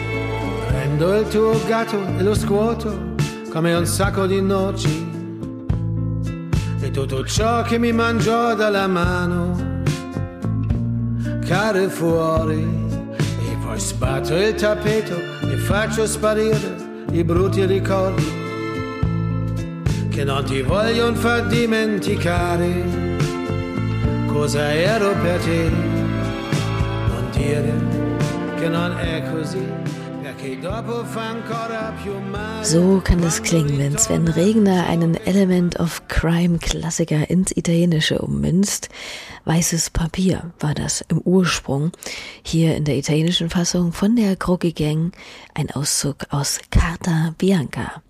Prendo 0.68 1.18
il 1.18 1.28
tuo 1.28 1.60
gatto 1.68 1.98
e 2.18 2.22
lo 2.22 2.34
scuoto 2.34 3.14
come 3.52 3.74
un 3.74 3.86
sacco 3.86 4.26
di 4.26 4.40
noci 4.40 5.06
e 6.80 6.90
tutto 6.90 7.24
ciò 7.26 7.62
che 7.62 7.78
mi 7.78 7.92
mangiò 7.92 8.54
dalla 8.54 8.86
mano 8.86 9.75
cade 11.46 11.88
fuori. 11.88 12.62
E 13.16 13.56
poi 13.64 13.78
sbatto 13.78 14.34
il 14.34 14.54
tappeto 14.54 15.14
e 15.48 15.56
faccio 15.56 16.06
sparire 16.06 17.04
i 17.12 17.22
brutti 17.22 17.64
ricordi 17.64 18.44
che 20.10 20.24
non 20.24 20.44
ti 20.44 20.62
vogliono 20.62 21.14
far 21.14 21.46
dimenticare. 21.46 23.14
Cosa 24.26 24.72
ero 24.72 25.12
per 25.22 25.40
te, 25.40 25.70
non 27.08 27.28
dire 27.32 27.72
che 28.56 28.68
non 28.68 28.98
è 28.98 29.22
così. 29.32 29.85
So 32.62 33.00
kann 33.04 33.22
es 33.22 33.42
klingen, 33.42 33.78
wenn 33.78 33.96
Sven 33.98 34.26
Regner 34.26 34.86
einen 34.88 35.14
Element 35.14 35.78
of 35.78 36.08
Crime 36.08 36.58
Klassiker 36.58 37.30
ins 37.30 37.56
Italienische 37.56 38.18
ummünzt. 38.18 38.88
Weißes 39.44 39.90
Papier 39.90 40.52
war 40.58 40.74
das 40.74 41.04
im 41.08 41.20
Ursprung. 41.20 41.92
Hier 42.42 42.74
in 42.76 42.84
der 42.84 42.96
italienischen 42.96 43.48
Fassung 43.48 43.92
von 43.92 44.16
der 44.16 44.34
Croquis 44.34 44.74
Gang 44.74 45.14
ein 45.54 45.70
Auszug 45.70 46.26
aus 46.30 46.58
Carta 46.70 47.34
Bianca. 47.38 48.02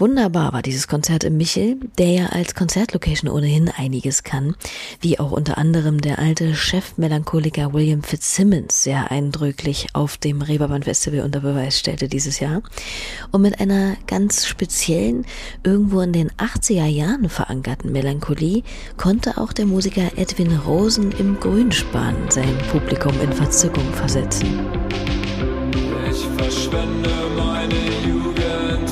Wunderbar 0.00 0.52
war 0.52 0.62
dieses 0.62 0.86
Konzert 0.86 1.24
im 1.24 1.36
Michel, 1.36 1.76
der 1.98 2.06
ja 2.06 2.26
als 2.26 2.54
Konzertlocation 2.54 3.28
ohnehin 3.28 3.68
einiges 3.68 4.22
kann, 4.22 4.54
wie 5.00 5.18
auch 5.18 5.32
unter 5.32 5.58
anderem 5.58 6.00
der 6.00 6.20
alte 6.20 6.54
Chefmelancholiker 6.54 7.72
William 7.72 8.04
Fitzsimmons 8.04 8.84
sehr 8.84 9.10
eindrücklich 9.10 9.88
auf 9.94 10.16
dem 10.16 10.40
Reeperbahn 10.40 10.84
Festival 10.84 11.22
unter 11.22 11.40
Beweis 11.40 11.80
stellte 11.80 12.06
dieses 12.06 12.38
Jahr. 12.38 12.62
Und 13.32 13.42
mit 13.42 13.58
einer 13.58 13.96
ganz 14.06 14.46
speziellen, 14.46 15.26
irgendwo 15.64 16.00
in 16.00 16.12
den 16.12 16.30
80er 16.30 16.86
Jahren 16.86 17.28
verankerten 17.28 17.90
Melancholie 17.90 18.62
konnte 18.96 19.36
auch 19.36 19.52
der 19.52 19.66
Musiker 19.66 20.12
Edwin 20.16 20.56
Rosen 20.58 21.10
im 21.10 21.40
Grünspan 21.40 22.14
sein 22.28 22.56
Publikum 22.70 23.20
in 23.20 23.32
Verzückung 23.32 23.92
versetzen. 23.94 24.60
Ich 26.08 26.24
verschwende 26.36 27.10
meine 27.36 27.74
Jugend, 28.06 28.47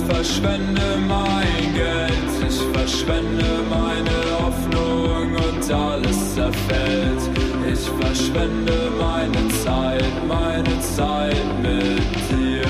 verschwende 0.08 0.96
mein 1.08 1.74
Geld, 1.74 2.48
ich 2.48 2.60
verschwende 2.72 3.44
meine 3.68 4.16
Hoffnung 4.40 5.34
und 5.34 5.72
alles 5.72 6.34
zerfällt. 6.34 7.22
Ich 7.72 7.88
verschwende 8.00 8.90
meine 8.98 9.48
Zeit, 9.64 10.04
meine 10.28 10.80
Zeit 10.80 11.46
mit 11.62 12.14
dir. 12.30 12.62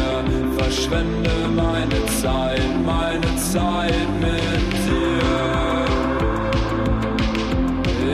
Verschwende 0.57 1.31
meine 1.55 2.07
Zeit, 2.21 2.85
meine 2.85 3.37
Zeit 3.37 4.09
mit 4.21 4.73
dir. 4.87 5.07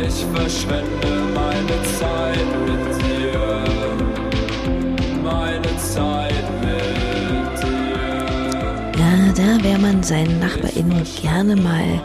Ich 0.07 0.25
verschwende 0.35 1.12
meine 1.35 1.76
Zeit 1.99 2.49
mit 2.67 2.85
dir. 3.02 3.51
Da 9.42 9.64
wäre 9.64 9.80
man 9.80 10.04
seinen 10.04 10.38
NachbarInnen 10.38 11.04
gerne 11.20 11.56
mal 11.56 12.00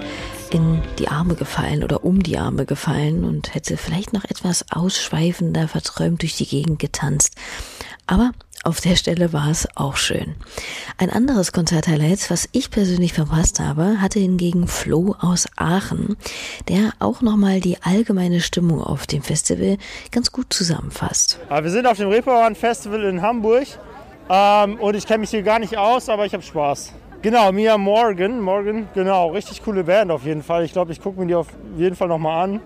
in 0.49 0.81
die 0.97 1.07
Arme 1.07 1.35
gefallen 1.35 1.83
oder 1.83 2.03
um 2.03 2.23
die 2.23 2.39
Arme 2.39 2.65
gefallen 2.65 3.23
und 3.23 3.53
hätte 3.53 3.77
vielleicht 3.77 4.11
noch 4.11 4.23
etwas 4.23 4.65
ausschweifender 4.71 5.67
verträumt 5.67 6.23
durch 6.23 6.35
die 6.35 6.47
Gegend 6.47 6.79
getanzt. 6.79 7.35
Aber 8.07 8.31
auf 8.63 8.81
der 8.81 8.95
Stelle 8.95 9.33
war 9.33 9.51
es 9.51 9.67
auch 9.75 9.97
schön. 9.97 10.35
Ein 10.97 11.11
anderes 11.11 11.51
Konzerthighlight, 11.51 12.31
was 12.31 12.49
ich 12.53 12.71
persönlich 12.71 13.13
verpasst 13.13 13.59
habe, 13.59 14.01
hatte 14.01 14.17
hingegen 14.17 14.67
Flo 14.67 15.15
aus 15.19 15.45
Aachen, 15.57 16.17
der 16.67 16.93
auch 16.97 17.21
nochmal 17.21 17.59
die 17.59 17.77
allgemeine 17.83 18.41
Stimmung 18.41 18.81
auf 18.81 19.05
dem 19.05 19.21
Festival 19.21 19.77
ganz 20.11 20.31
gut 20.31 20.51
zusammenfasst. 20.51 21.37
Aber 21.49 21.65
wir 21.65 21.71
sind 21.71 21.85
auf 21.85 21.97
dem 21.97 22.09
Reeperbahn 22.09 22.55
Festival 22.55 23.03
in 23.03 23.21
Hamburg 23.21 23.67
ähm, 24.27 24.79
und 24.79 24.95
ich 24.95 25.05
kenne 25.05 25.19
mich 25.19 25.29
hier 25.29 25.43
gar 25.43 25.59
nicht 25.59 25.77
aus, 25.77 26.09
aber 26.09 26.25
ich 26.25 26.33
habe 26.33 26.41
Spaß. 26.41 26.93
Genau, 27.21 27.51
Mia 27.51 27.77
Morgan, 27.77 28.39
Morgan, 28.41 28.87
genau, 28.93 29.29
richtig 29.31 29.63
coole 29.63 29.83
Band 29.83 30.11
auf 30.11 30.23
jeden 30.23 30.43
Fall. 30.43 30.63
Ich 30.65 30.71
glaube, 30.73 30.91
ich 30.91 31.01
gucke 31.01 31.19
mir 31.19 31.25
die 31.25 31.35
auf 31.35 31.47
jeden 31.75 31.95
Fall 31.95 32.07
nochmal 32.07 32.43
an. 32.43 32.61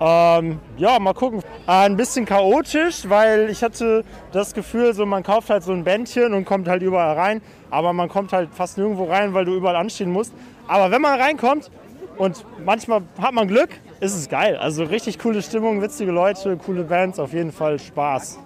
Ähm, 0.00 0.58
ja, 0.78 0.98
mal 0.98 1.12
gucken. 1.12 1.40
Äh, 1.68 1.84
ein 1.84 1.96
bisschen 1.96 2.24
chaotisch, 2.24 3.08
weil 3.08 3.50
ich 3.50 3.62
hatte 3.62 4.02
das 4.32 4.54
Gefühl, 4.54 4.94
so 4.94 5.04
man 5.06 5.22
kauft 5.22 5.50
halt 5.50 5.62
so 5.62 5.72
ein 5.72 5.84
Bändchen 5.84 6.32
und 6.32 6.44
kommt 6.44 6.68
halt 6.68 6.82
überall 6.82 7.16
rein, 7.16 7.42
aber 7.70 7.92
man 7.92 8.08
kommt 8.08 8.32
halt 8.32 8.48
fast 8.52 8.78
nirgendwo 8.78 9.04
rein, 9.04 9.34
weil 9.34 9.44
du 9.44 9.54
überall 9.54 9.76
anstehen 9.76 10.10
musst. 10.10 10.32
Aber 10.66 10.90
wenn 10.90 11.02
man 11.02 11.20
reinkommt 11.20 11.70
und 12.16 12.44
manchmal 12.64 13.02
hat 13.20 13.34
man 13.34 13.46
Glück, 13.46 13.70
ist 14.00 14.16
es 14.16 14.28
geil. 14.28 14.56
Also 14.56 14.84
richtig 14.84 15.18
coole 15.18 15.42
Stimmung, 15.42 15.82
witzige 15.82 16.10
Leute, 16.12 16.56
coole 16.56 16.82
Bands, 16.84 17.20
auf 17.20 17.32
jeden 17.32 17.52
Fall 17.52 17.78
Spaß. 17.78 18.38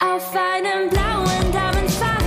Auf 0.00 0.34
einem 0.34 0.88
blauen 0.88 1.52
Damenfahrrad, 1.52 2.23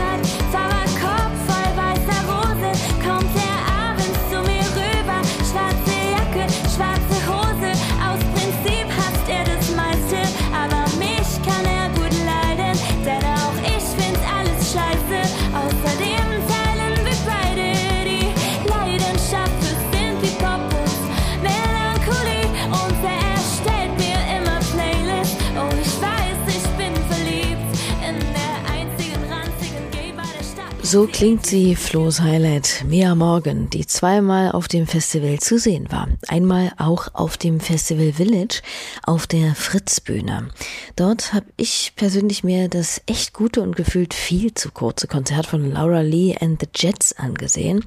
So 30.90 31.06
klingt 31.06 31.46
sie, 31.46 31.76
Flo's 31.76 32.22
Highlight, 32.22 32.86
Mia 32.88 33.14
Morgan, 33.14 33.70
die 33.70 33.86
zweimal 33.86 34.54
auf 34.54 34.70
dem 34.70 34.88
Festival 34.88 35.38
zu 35.38 35.60
sehen 35.60 35.92
war. 35.92 36.08
Einmal 36.30 36.72
auch 36.78 37.10
auf 37.14 37.36
dem 37.36 37.60
Festival 37.60 38.14
Village 38.14 38.62
auf 39.04 39.28
der 39.28 39.54
Fritzbühne. 39.54 40.48
Dort 40.96 41.34
habe 41.34 41.48
ich 41.58 41.92
persönlich 41.98 42.46
mir 42.46 42.70
das 42.70 43.02
echt 43.06 43.34
gute 43.34 43.64
und 43.64 43.76
gefühlt 43.76 44.14
viel 44.14 44.54
zu 44.54 44.72
kurze 44.72 45.08
Konzert 45.08 45.48
von 45.48 45.70
Laura 45.70 46.00
Lee 46.00 46.38
and 46.40 46.62
the 46.62 46.70
Jets 46.74 47.12
angesehen 47.12 47.84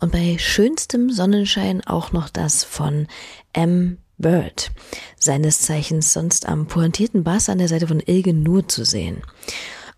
und 0.00 0.10
bei 0.10 0.36
schönstem 0.36 1.08
Sonnenschein 1.08 1.86
auch 1.86 2.10
noch 2.10 2.28
das 2.28 2.64
von 2.64 3.06
M. 3.52 3.98
Bird, 4.18 4.72
seines 5.16 5.60
Zeichens 5.60 6.12
sonst 6.12 6.48
am 6.48 6.66
pointierten 6.66 7.22
Bass 7.22 7.48
an 7.48 7.58
der 7.58 7.68
Seite 7.68 7.86
von 7.86 8.02
Ilge 8.04 8.34
Nur 8.34 8.66
zu 8.66 8.84
sehen 8.84 9.22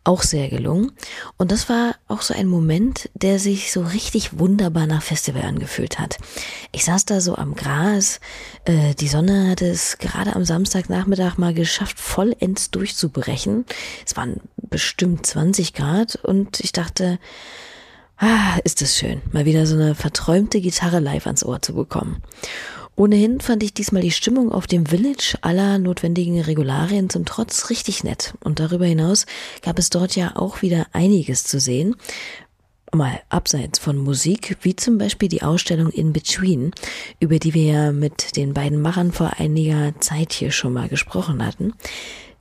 auch 0.05 0.23
sehr 0.23 0.49
gelungen. 0.49 0.93
Und 1.37 1.53
das 1.53 1.69
war 1.69 1.95
auch 2.09 2.23
so 2.23 2.35
ein 2.35 2.47
Moment, 2.47 3.09
der 3.15 3.39
sich 3.39 3.73
so 3.73 3.83
richtig 3.83 4.39
wunderbar 4.39 4.87
nach 4.87 5.03
Festival 5.03 5.43
angefühlt 5.43 5.99
hat. 5.99 6.19
Ich 6.73 6.85
saß 6.85 7.05
da 7.05 7.21
so 7.21 7.37
am 7.37 7.55
Gras, 7.55 8.21
äh, 8.65 8.95
die 8.95 9.09
Sonne 9.09 9.51
hatte 9.51 9.67
es 9.67 9.99
gerade 9.99 10.35
am 10.35 10.45
Samstagnachmittag 10.45 11.39
mal 11.39 11.55
geschafft, 11.55 12.01
vollends 12.01 12.71
durchzubrechen. 12.71 13.65
Es 14.05 14.17
waren 14.17 14.41
bestimmt 14.57 15.25
20 15.27 15.73
Grad 15.75 16.17
und 16.17 16.61
ich 16.61 16.73
dachte, 16.73 17.19
ah, 18.19 18.59
ist 18.65 18.81
das 18.81 18.97
schön, 18.97 19.21
mal 19.33 19.45
wieder 19.45 19.67
so 19.67 19.75
eine 19.77 19.95
verträumte 19.95 20.61
Gitarre 20.61 20.99
live 20.99 21.27
ans 21.27 21.45
Ohr 21.45 21.63
zu 21.63 21.75
bekommen. 21.75 22.23
Ohnehin 22.95 23.41
fand 23.41 23.63
ich 23.63 23.73
diesmal 23.73 24.03
die 24.03 24.11
Stimmung 24.11 24.53
auf 24.53 24.67
dem 24.67 24.87
Village 24.87 25.37
aller 25.41 25.79
notwendigen 25.79 26.41
Regularien 26.41 27.09
zum 27.09 27.25
Trotz 27.25 27.71
richtig 27.71 28.05
nett. 28.05 28.35
Und 28.45 28.61
darüber 28.61 28.85
hinaus 28.85 29.27
gab 29.63 29.79
es 29.79 29.91
dort 29.91 30.15
ja 30.15 30.37
auch 30.37 30.63
wieder 30.63 30.87
einiges 30.93 31.45
zu 31.45 31.59
sehen. 31.59 31.97
Mal 32.95 33.23
abseits 33.31 33.79
von 33.79 33.97
Musik, 33.97 34.59
wie 34.61 34.77
zum 34.77 34.99
Beispiel 34.99 35.31
die 35.31 35.43
Ausstellung 35.43 35.89
In 35.89 36.13
Between, 36.13 36.73
über 37.21 37.39
die 37.39 37.55
wir 37.55 37.65
ja 37.65 37.93
mit 37.93 38.37
den 38.37 38.53
beiden 38.53 38.83
Machern 38.83 39.13
vor 39.13 39.33
einiger 39.39 39.99
Zeit 40.01 40.35
hier 40.35 40.51
schon 40.51 40.75
mal 40.75 40.89
gesprochen 40.89 41.45
hatten. 41.45 41.73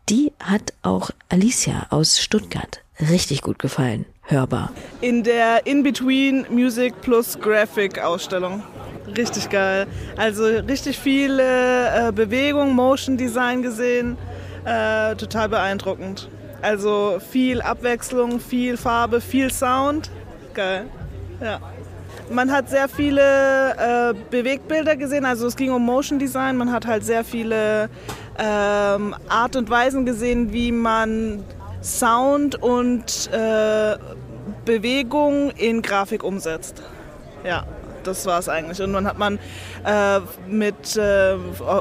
Die 0.10 0.34
hat 0.40 0.74
auch 0.82 1.12
Alicia 1.30 1.88
aus 1.90 2.20
Stuttgart 2.20 2.84
richtig 3.00 3.42
gut 3.42 3.60
gefallen. 3.60 4.06
Hörbar. 4.24 4.72
in 5.02 5.24
der 5.24 5.66
In-Between 5.66 6.46
Music 6.50 6.94
plus 7.02 7.38
Graphic 7.40 8.00
Ausstellung. 8.00 8.64
Richtig 9.08 9.50
geil. 9.50 9.88
Also 10.18 10.44
richtig 10.46 11.00
viele 11.00 12.08
äh, 12.10 12.12
Bewegung, 12.12 12.76
Motion 12.76 13.18
Design 13.18 13.62
gesehen. 13.62 14.18
Äh, 14.66 15.16
total 15.16 15.50
beeindruckend. 15.50 16.30
Also 16.62 17.20
viel 17.32 17.62
Abwechslung, 17.62 18.40
viel 18.40 18.78
Farbe, 18.78 19.20
viel 19.22 19.52
Sound. 19.52 20.12
Geil. 20.54 20.86
Ja. 21.42 21.60
Man 22.30 22.52
hat 22.52 22.70
sehr 22.70 22.88
viele 22.88 23.22
äh, 23.22 24.14
Bewegtbilder 24.30 24.96
gesehen, 24.96 25.26
also 25.26 25.48
es 25.48 25.56
ging 25.56 25.72
um 25.72 25.84
Motion 25.84 26.20
Design. 26.20 26.56
Man 26.56 26.72
hat 26.72 26.86
halt 26.86 27.04
sehr 27.04 27.24
viele 27.24 27.90
ähm, 28.38 29.16
Art 29.28 29.56
und 29.56 29.70
Weisen 29.70 30.06
gesehen, 30.06 30.54
wie 30.54 30.72
man 30.72 31.44
Sound 31.82 32.62
und 32.62 33.30
äh, 33.34 33.98
Bewegung 34.66 35.52
in 35.52 35.82
Grafik 35.82 36.24
umsetzt. 36.24 36.82
Ja, 37.44 37.66
das 38.04 38.26
war 38.26 38.40
es 38.40 38.50
eigentlich. 38.50 38.82
Und 38.82 38.94
dann 38.94 39.08
hat 39.08 39.18
man 39.18 39.40
äh, 39.86 40.20
mit, 40.48 40.96
äh, 40.96 41.36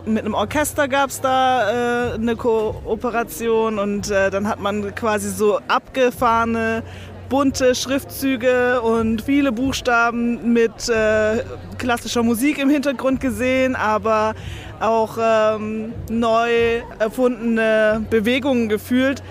mit 0.06 0.24
einem 0.24 0.34
Orchester 0.34 0.88
gab 0.88 1.10
es 1.10 1.20
da 1.20 2.10
äh, 2.10 2.14
eine 2.14 2.36
Kooperation 2.36 3.78
und 3.78 4.10
äh, 4.10 4.30
dann 4.30 4.48
hat 4.48 4.60
man 4.60 4.94
quasi 4.94 5.30
so 5.30 5.60
abgefahrene 5.68 6.82
bunte 7.28 7.76
Schriftzüge 7.76 8.80
und 8.80 9.22
viele 9.22 9.52
Buchstaben 9.52 10.52
mit 10.52 10.88
äh, 10.88 11.44
klassischer 11.78 12.24
Musik 12.24 12.58
im 12.58 12.68
Hintergrund 12.68 13.20
gesehen, 13.20 13.76
aber 13.76 14.34
auch 14.80 15.16
ähm, 15.20 15.92
neu 16.10 16.82
erfundene 16.98 18.04
Bewegungen 18.10 18.68
gefühlt 18.68 19.22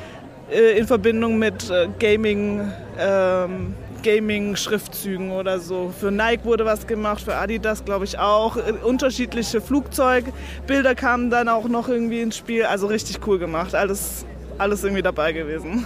äh, 0.50 0.78
in 0.78 0.88
Verbindung 0.88 1.38
mit 1.38 1.72
Gaming. 2.00 2.72
Ähm, 2.98 3.76
Gaming-Schriftzügen 4.02 5.32
oder 5.32 5.60
so. 5.60 5.94
Für 5.98 6.12
Nike 6.12 6.46
wurde 6.46 6.66
was 6.66 6.88
gemacht, 6.88 7.22
für 7.22 7.36
Adidas 7.36 7.86
glaube 7.86 8.06
ich 8.06 8.18
auch. 8.18 8.58
Äh, 8.58 8.74
Unterschiedliche 8.84 9.62
Flugzeugbilder 9.62 10.96
kamen 10.96 11.30
dann 11.30 11.50
auch 11.50 11.68
noch 11.68 11.88
irgendwie 11.88 12.22
ins 12.22 12.38
Spiel. 12.38 12.64
Also 12.64 12.88
richtig 12.88 13.26
cool 13.28 13.40
gemacht. 13.40 13.76
Alles, 13.76 14.26
alles 14.58 14.84
irgendwie 14.84 15.04
dabei 15.04 15.32
gewesen. 15.32 15.86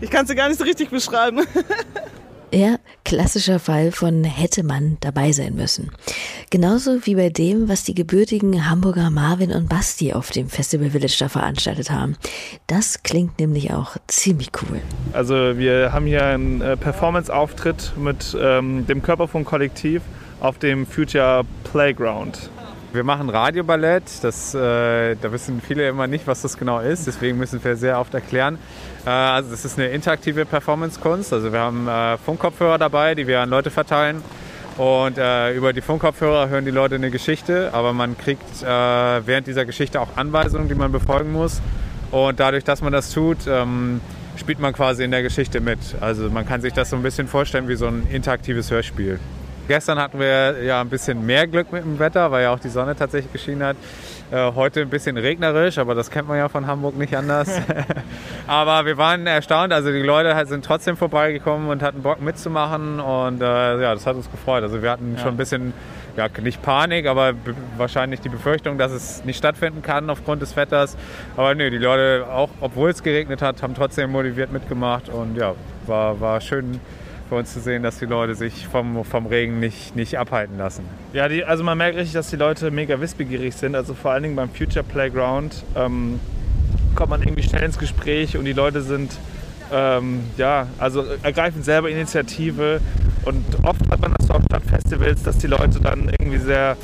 Ich 0.00 0.10
kann 0.10 0.22
es 0.22 0.28
dir 0.28 0.36
gar 0.36 0.48
nicht 0.48 0.58
so 0.58 0.64
richtig 0.64 0.90
beschreiben. 0.90 1.40
Ja, 2.52 2.76
klassischer 3.04 3.58
Fall 3.58 3.92
von 3.92 4.24
hätte 4.24 4.62
man 4.62 4.96
dabei 5.00 5.32
sein 5.32 5.54
müssen. 5.54 5.90
Genauso 6.48 7.04
wie 7.04 7.14
bei 7.14 7.28
dem, 7.28 7.68
was 7.68 7.84
die 7.84 7.94
gebürtigen 7.94 8.70
Hamburger 8.70 9.10
Marvin 9.10 9.52
und 9.52 9.68
Basti 9.68 10.14
auf 10.14 10.30
dem 10.30 10.48
Festival 10.48 10.90
Village 10.90 11.16
da 11.18 11.28
veranstaltet 11.28 11.90
haben. 11.90 12.16
Das 12.66 13.02
klingt 13.02 13.38
nämlich 13.38 13.72
auch 13.72 13.96
ziemlich 14.06 14.48
cool. 14.62 14.80
Also 15.12 15.58
wir 15.58 15.92
haben 15.92 16.06
hier 16.06 16.24
einen 16.24 16.62
äh, 16.62 16.76
Performance-Auftritt 16.78 17.92
mit 17.98 18.34
ähm, 18.40 18.86
dem 18.86 19.02
Körperfunk-Kollektiv 19.02 20.00
auf 20.40 20.58
dem 20.58 20.86
Future 20.86 21.44
Playground. 21.64 22.50
Wir 22.98 23.04
machen 23.04 23.30
Radioballett. 23.30 24.02
Das, 24.22 24.56
äh, 24.56 25.14
da 25.14 25.30
wissen 25.30 25.62
viele 25.64 25.88
immer 25.88 26.08
nicht, 26.08 26.26
was 26.26 26.42
das 26.42 26.58
genau 26.58 26.80
ist. 26.80 27.06
Deswegen 27.06 27.38
müssen 27.38 27.62
wir 27.62 27.76
sehr 27.76 28.00
oft 28.00 28.12
erklären. 28.12 28.58
Äh, 29.06 29.10
also 29.10 29.52
das 29.52 29.64
ist 29.64 29.78
eine 29.78 29.86
interaktive 29.90 30.44
Performance-Kunst. 30.44 31.32
Also 31.32 31.52
wir 31.52 31.60
haben 31.60 31.86
äh, 31.86 32.18
Funkkopfhörer 32.18 32.76
dabei, 32.76 33.14
die 33.14 33.28
wir 33.28 33.38
an 33.38 33.50
Leute 33.50 33.70
verteilen. 33.70 34.20
Und 34.78 35.16
äh, 35.16 35.54
über 35.54 35.72
die 35.72 35.80
Funkkopfhörer 35.80 36.48
hören 36.48 36.64
die 36.64 36.72
Leute 36.72 36.96
eine 36.96 37.12
Geschichte. 37.12 37.70
Aber 37.72 37.92
man 37.92 38.18
kriegt 38.18 38.64
äh, 38.64 38.66
während 38.66 39.46
dieser 39.46 39.64
Geschichte 39.64 40.00
auch 40.00 40.16
Anweisungen, 40.16 40.66
die 40.66 40.74
man 40.74 40.90
befolgen 40.90 41.30
muss. 41.30 41.62
Und 42.10 42.40
dadurch, 42.40 42.64
dass 42.64 42.82
man 42.82 42.92
das 42.92 43.12
tut, 43.12 43.46
ähm, 43.46 44.00
spielt 44.36 44.58
man 44.58 44.72
quasi 44.72 45.04
in 45.04 45.12
der 45.12 45.22
Geschichte 45.22 45.60
mit. 45.60 45.78
Also 46.00 46.30
man 46.30 46.48
kann 46.48 46.62
sich 46.62 46.72
das 46.72 46.90
so 46.90 46.96
ein 46.96 47.04
bisschen 47.04 47.28
vorstellen 47.28 47.68
wie 47.68 47.76
so 47.76 47.86
ein 47.86 48.08
interaktives 48.10 48.72
Hörspiel. 48.72 49.20
Gestern 49.68 49.98
hatten 49.98 50.18
wir 50.18 50.62
ja 50.64 50.80
ein 50.80 50.88
bisschen 50.88 51.24
mehr 51.24 51.46
Glück 51.46 51.70
mit 51.72 51.84
dem 51.84 51.98
Wetter, 51.98 52.30
weil 52.30 52.42
ja 52.44 52.52
auch 52.54 52.58
die 52.58 52.70
Sonne 52.70 52.96
tatsächlich 52.96 53.32
geschienen 53.32 53.62
hat. 53.62 53.76
Äh, 54.30 54.52
heute 54.54 54.80
ein 54.82 54.88
bisschen 54.90 55.16
regnerisch, 55.16 55.78
aber 55.78 55.94
das 55.94 56.10
kennt 56.10 56.26
man 56.28 56.36
ja 56.38 56.48
von 56.48 56.66
Hamburg 56.66 56.96
nicht 56.96 57.14
anders. 57.16 57.48
aber 58.46 58.84
wir 58.86 58.96
waren 58.98 59.26
erstaunt, 59.26 59.72
also 59.72 59.90
die 59.92 60.02
Leute 60.02 60.34
halt 60.34 60.48
sind 60.48 60.64
trotzdem 60.64 60.96
vorbeigekommen 60.96 61.68
und 61.68 61.82
hatten 61.82 62.02
Bock 62.02 62.20
mitzumachen 62.20 62.98
und 63.00 63.40
äh, 63.42 63.80
ja, 63.82 63.94
das 63.94 64.06
hat 64.06 64.16
uns 64.16 64.30
gefreut. 64.30 64.62
Also 64.62 64.82
wir 64.82 64.90
hatten 64.90 65.14
Ja. 65.16 65.22
schon 65.22 65.34
ein 65.34 65.36
bisschen, 65.36 65.72
ja 66.16 66.28
nicht 66.42 66.60
Panik, 66.62 67.06
aber 67.06 67.32
be- 67.34 67.54
wahrscheinlich 67.76 68.20
die 68.20 68.28
Befürchtung, 68.30 68.76
dass 68.78 68.92
es 68.92 69.24
nicht 69.24 69.36
stattfinden 69.38 69.80
kann 69.82 70.08
aufgrund 70.10 70.40
des 70.42 70.56
Wetters. 70.56 70.96
Aber 71.36 71.54
nö, 71.54 71.70
die 71.70 71.78
Leute, 71.78 72.26
auch 72.30 72.50
obwohl 72.60 72.90
es 72.90 73.02
geregnet 73.02 73.40
hat, 73.42 73.62
haben 73.62 73.74
trotzdem 73.74 74.12
motiviert 74.12 74.52
mitgemacht 74.52 75.08
und 75.08 75.36
ja, 75.36 75.54
war, 75.86 76.20
war 76.20 76.40
schön 76.40 76.80
für 77.28 77.34
uns 77.36 77.52
zu 77.52 77.60
sehen, 77.60 77.82
dass 77.82 77.98
die 77.98 78.06
Leute 78.06 78.34
sich 78.34 78.66
vom, 78.66 79.04
vom 79.04 79.26
Regen 79.26 79.60
nicht, 79.60 79.94
nicht 79.94 80.18
abhalten 80.18 80.58
lassen. 80.58 80.84
Ja, 81.12 81.28
die, 81.28 81.44
also 81.44 81.62
man 81.64 81.76
merkt 81.78 81.96
richtig, 81.96 82.14
dass 82.14 82.30
die 82.30 82.36
Leute 82.36 82.70
mega 82.70 83.00
wissbegierig 83.00 83.54
sind. 83.54 83.74
Also 83.74 83.94
vor 83.94 84.12
allen 84.12 84.22
Dingen 84.22 84.36
beim 84.36 84.50
Future 84.50 84.84
Playground 84.84 85.64
ähm, 85.76 86.20
kommt 86.94 87.10
man 87.10 87.22
irgendwie 87.22 87.42
schnell 87.42 87.62
ins 87.62 87.78
Gespräch 87.78 88.36
und 88.36 88.44
die 88.44 88.52
Leute 88.52 88.80
sind, 88.80 89.12
ähm, 89.72 90.20
ja, 90.36 90.66
also 90.78 91.04
ergreifen 91.22 91.62
selber 91.62 91.90
Initiative. 91.90 92.80
Und 93.24 93.44
oft 93.62 93.80
hat 93.90 94.00
man 94.00 94.14
das 94.16 94.26
so 94.26 94.34
auf 94.34 94.42
Stadtfestivals, 94.44 95.22
dass 95.22 95.38
die 95.38 95.48
Leute 95.48 95.80
dann 95.80 96.10
irgendwie 96.18 96.38
sehr, 96.38 96.76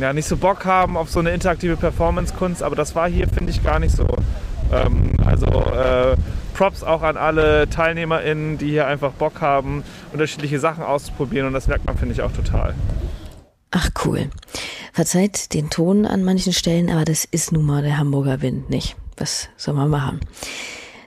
ja, 0.00 0.12
nicht 0.12 0.26
so 0.26 0.36
Bock 0.36 0.64
haben 0.64 0.96
auf 0.96 1.10
so 1.10 1.20
eine 1.20 1.30
interaktive 1.30 1.76
Performance-Kunst. 1.76 2.62
Aber 2.62 2.76
das 2.76 2.94
war 2.94 3.08
hier, 3.08 3.28
finde 3.28 3.50
ich, 3.50 3.62
gar 3.62 3.78
nicht 3.78 3.94
so. 3.94 4.06
Ähm, 4.72 5.12
also 5.24 5.46
äh, 5.46 6.16
Props 6.56 6.82
auch 6.82 7.02
an 7.02 7.18
alle 7.18 7.68
TeilnehmerInnen, 7.68 8.56
die 8.56 8.70
hier 8.70 8.86
einfach 8.86 9.12
Bock 9.12 9.42
haben, 9.42 9.84
unterschiedliche 10.14 10.58
Sachen 10.58 10.82
auszuprobieren. 10.82 11.46
Und 11.48 11.52
das 11.52 11.66
merkt 11.66 11.84
man, 11.84 11.98
finde 11.98 12.14
ich, 12.14 12.22
auch 12.22 12.32
total. 12.32 12.74
Ach 13.72 13.90
cool. 14.06 14.30
Verzeiht 14.94 15.52
den 15.52 15.68
Ton 15.68 16.06
an 16.06 16.24
manchen 16.24 16.54
Stellen, 16.54 16.88
aber 16.88 17.04
das 17.04 17.26
ist 17.26 17.52
nun 17.52 17.66
mal 17.66 17.82
der 17.82 17.98
Hamburger 17.98 18.40
Wind 18.40 18.70
nicht. 18.70 18.96
Was 19.18 19.50
soll 19.58 19.74
man 19.74 19.90
machen? 19.90 20.20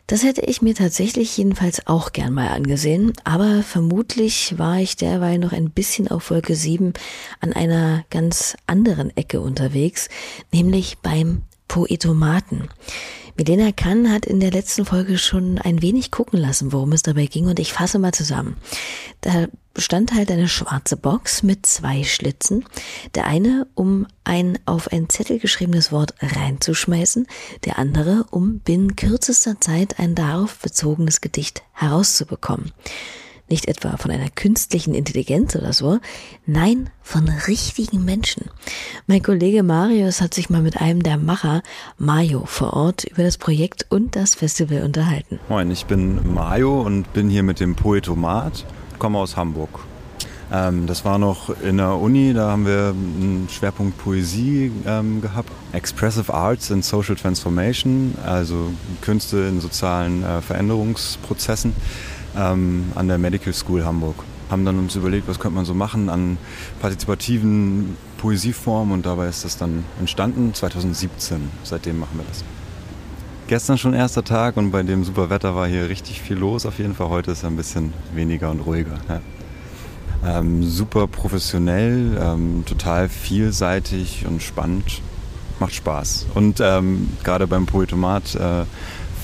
Das 0.05 0.23
hätte 0.23 0.41
ich 0.41 0.61
mir 0.61 0.75
tatsächlich 0.75 1.35
jedenfalls 1.35 1.87
auch 1.87 2.11
gern 2.11 2.33
mal 2.33 2.49
angesehen, 2.49 3.13
aber 3.23 3.63
vermutlich 3.63 4.57
war 4.59 4.77
ich 4.77 4.97
derweil 4.97 5.39
noch 5.39 5.51
ein 5.51 5.71
bisschen 5.71 6.09
auf 6.09 6.29
Wolke 6.29 6.53
7 6.55 6.93
an 7.39 7.53
einer 7.53 8.03
ganz 8.11 8.55
anderen 8.67 9.15
Ecke 9.17 9.41
unterwegs, 9.41 10.09
nämlich 10.51 10.99
beim 10.99 11.43
Poetomaten. 11.69 12.67
Milena 13.37 13.71
Kann 13.71 14.11
hat 14.11 14.25
in 14.25 14.41
der 14.41 14.51
letzten 14.51 14.83
Folge 14.83 15.17
schon 15.17 15.59
ein 15.59 15.81
wenig 15.81 16.11
gucken 16.11 16.37
lassen, 16.37 16.73
worum 16.73 16.91
es 16.91 17.03
dabei 17.03 17.25
ging 17.25 17.47
und 17.47 17.57
ich 17.57 17.71
fasse 17.71 17.97
mal 17.97 18.11
zusammen. 18.11 18.57
Da 19.21 19.47
stand 19.77 20.13
halt 20.13 20.29
eine 20.29 20.49
schwarze 20.49 20.97
Box 20.97 21.41
mit 21.41 21.65
zwei 21.65 22.03
Schlitzen. 22.03 22.65
Der 23.15 23.27
eine, 23.27 23.65
um 23.75 24.07
ein 24.25 24.59
auf 24.65 24.91
ein 24.91 25.07
Zettel 25.07 25.39
geschriebenes 25.39 25.93
Wort 25.93 26.15
reinzuschmeißen, 26.19 27.27
der 27.63 27.79
andere, 27.79 28.25
um 28.29 28.59
binnen 28.59 28.97
kürzester 28.97 29.61
Zeit 29.61 29.99
ein 29.99 30.15
darauf 30.15 30.57
bezogenes 30.59 31.21
Gedicht 31.21 31.63
herauszubekommen. 31.71 32.73
Nicht 33.49 33.67
etwa 33.67 33.97
von 33.97 34.11
einer 34.11 34.29
künstlichen 34.29 34.93
Intelligenz 34.93 35.55
oder 35.55 35.73
so, 35.73 35.99
nein, 36.45 36.91
von 37.01 37.27
richtigen 37.47 38.05
Menschen. 38.05 38.45
Mein 39.07 39.23
Kollege 39.23 39.63
Marius 39.63 40.21
hat 40.21 40.35
sich 40.35 40.51
mal 40.51 40.61
mit 40.61 40.79
einem 40.79 41.01
der 41.01 41.17
Macher, 41.17 41.63
Mayo, 41.97 42.43
vor 42.45 42.73
Ort 42.73 43.05
über 43.05 43.23
das 43.23 43.39
Projekt 43.39 43.87
und 43.89 44.15
das 44.15 44.35
Festival 44.35 44.83
unterhalten. 44.83 45.39
Moin, 45.49 45.71
ich 45.71 45.87
bin 45.87 46.33
Mario 46.33 46.81
und 46.81 47.11
bin 47.13 47.27
hier 47.27 47.41
mit 47.41 47.59
dem 47.59 47.75
Poetomat, 47.75 48.65
komme 48.99 49.17
aus 49.17 49.35
Hamburg. 49.35 49.79
Ähm, 50.51 50.85
das 50.85 51.03
war 51.03 51.17
noch 51.17 51.49
in 51.61 51.77
der 51.77 51.95
Uni, 51.95 52.33
da 52.33 52.51
haben 52.51 52.67
wir 52.67 52.89
einen 52.89 53.47
Schwerpunkt 53.49 53.97
Poesie 53.97 54.71
ähm, 54.85 55.21
gehabt. 55.21 55.51
Expressive 55.73 56.31
Arts 56.31 56.71
and 56.71 56.85
Social 56.85 57.15
Transformation, 57.15 58.15
also 58.23 58.71
Künste 59.01 59.37
in 59.39 59.59
sozialen 59.59 60.23
äh, 60.23 60.41
Veränderungsprozessen 60.41 61.73
ähm, 62.37 62.91
an 62.95 63.07
der 63.07 63.17
Medical 63.17 63.53
School 63.53 63.85
Hamburg. 63.85 64.15
Haben 64.49 64.65
dann 64.65 64.79
uns 64.79 64.95
überlegt, 64.95 65.27
was 65.27 65.39
könnte 65.39 65.55
man 65.55 65.65
so 65.65 65.73
machen 65.73 66.09
an 66.09 66.37
partizipativen 66.81 67.95
Poesieformen 68.17 68.93
und 68.93 69.05
dabei 69.05 69.27
ist 69.27 69.45
das 69.45 69.57
dann 69.57 69.85
entstanden 69.99 70.53
2017. 70.53 71.49
Seitdem 71.63 71.99
machen 71.99 72.17
wir 72.17 72.25
das. 72.27 72.43
Gestern 73.47 73.77
schon 73.77 73.93
erster 73.93 74.23
Tag 74.23 74.57
und 74.57 74.71
bei 74.71 74.83
dem 74.83 75.03
super 75.03 75.29
Wetter 75.29 75.55
war 75.55 75.67
hier 75.67 75.89
richtig 75.89 76.21
viel 76.21 76.37
los 76.37 76.65
auf 76.65 76.77
jeden 76.77 76.93
Fall. 76.93 77.09
Heute 77.09 77.31
ist 77.31 77.43
ein 77.43 77.55
bisschen 77.55 77.93
weniger 78.13 78.51
und 78.51 78.59
ruhiger. 78.59 78.97
Ja. 79.07 79.21
Ähm, 80.23 80.63
super 80.63 81.07
professionell, 81.07 82.17
ähm, 82.21 82.63
total 82.65 83.07
vielseitig 83.09 84.25
und 84.27 84.43
spannend. 84.43 85.01
Macht 85.59 85.73
Spaß. 85.73 86.27
Und 86.35 86.59
ähm, 86.61 87.09
gerade 87.23 87.47
beim 87.47 87.65
Poetomat 87.65 88.35
äh, 88.35 88.65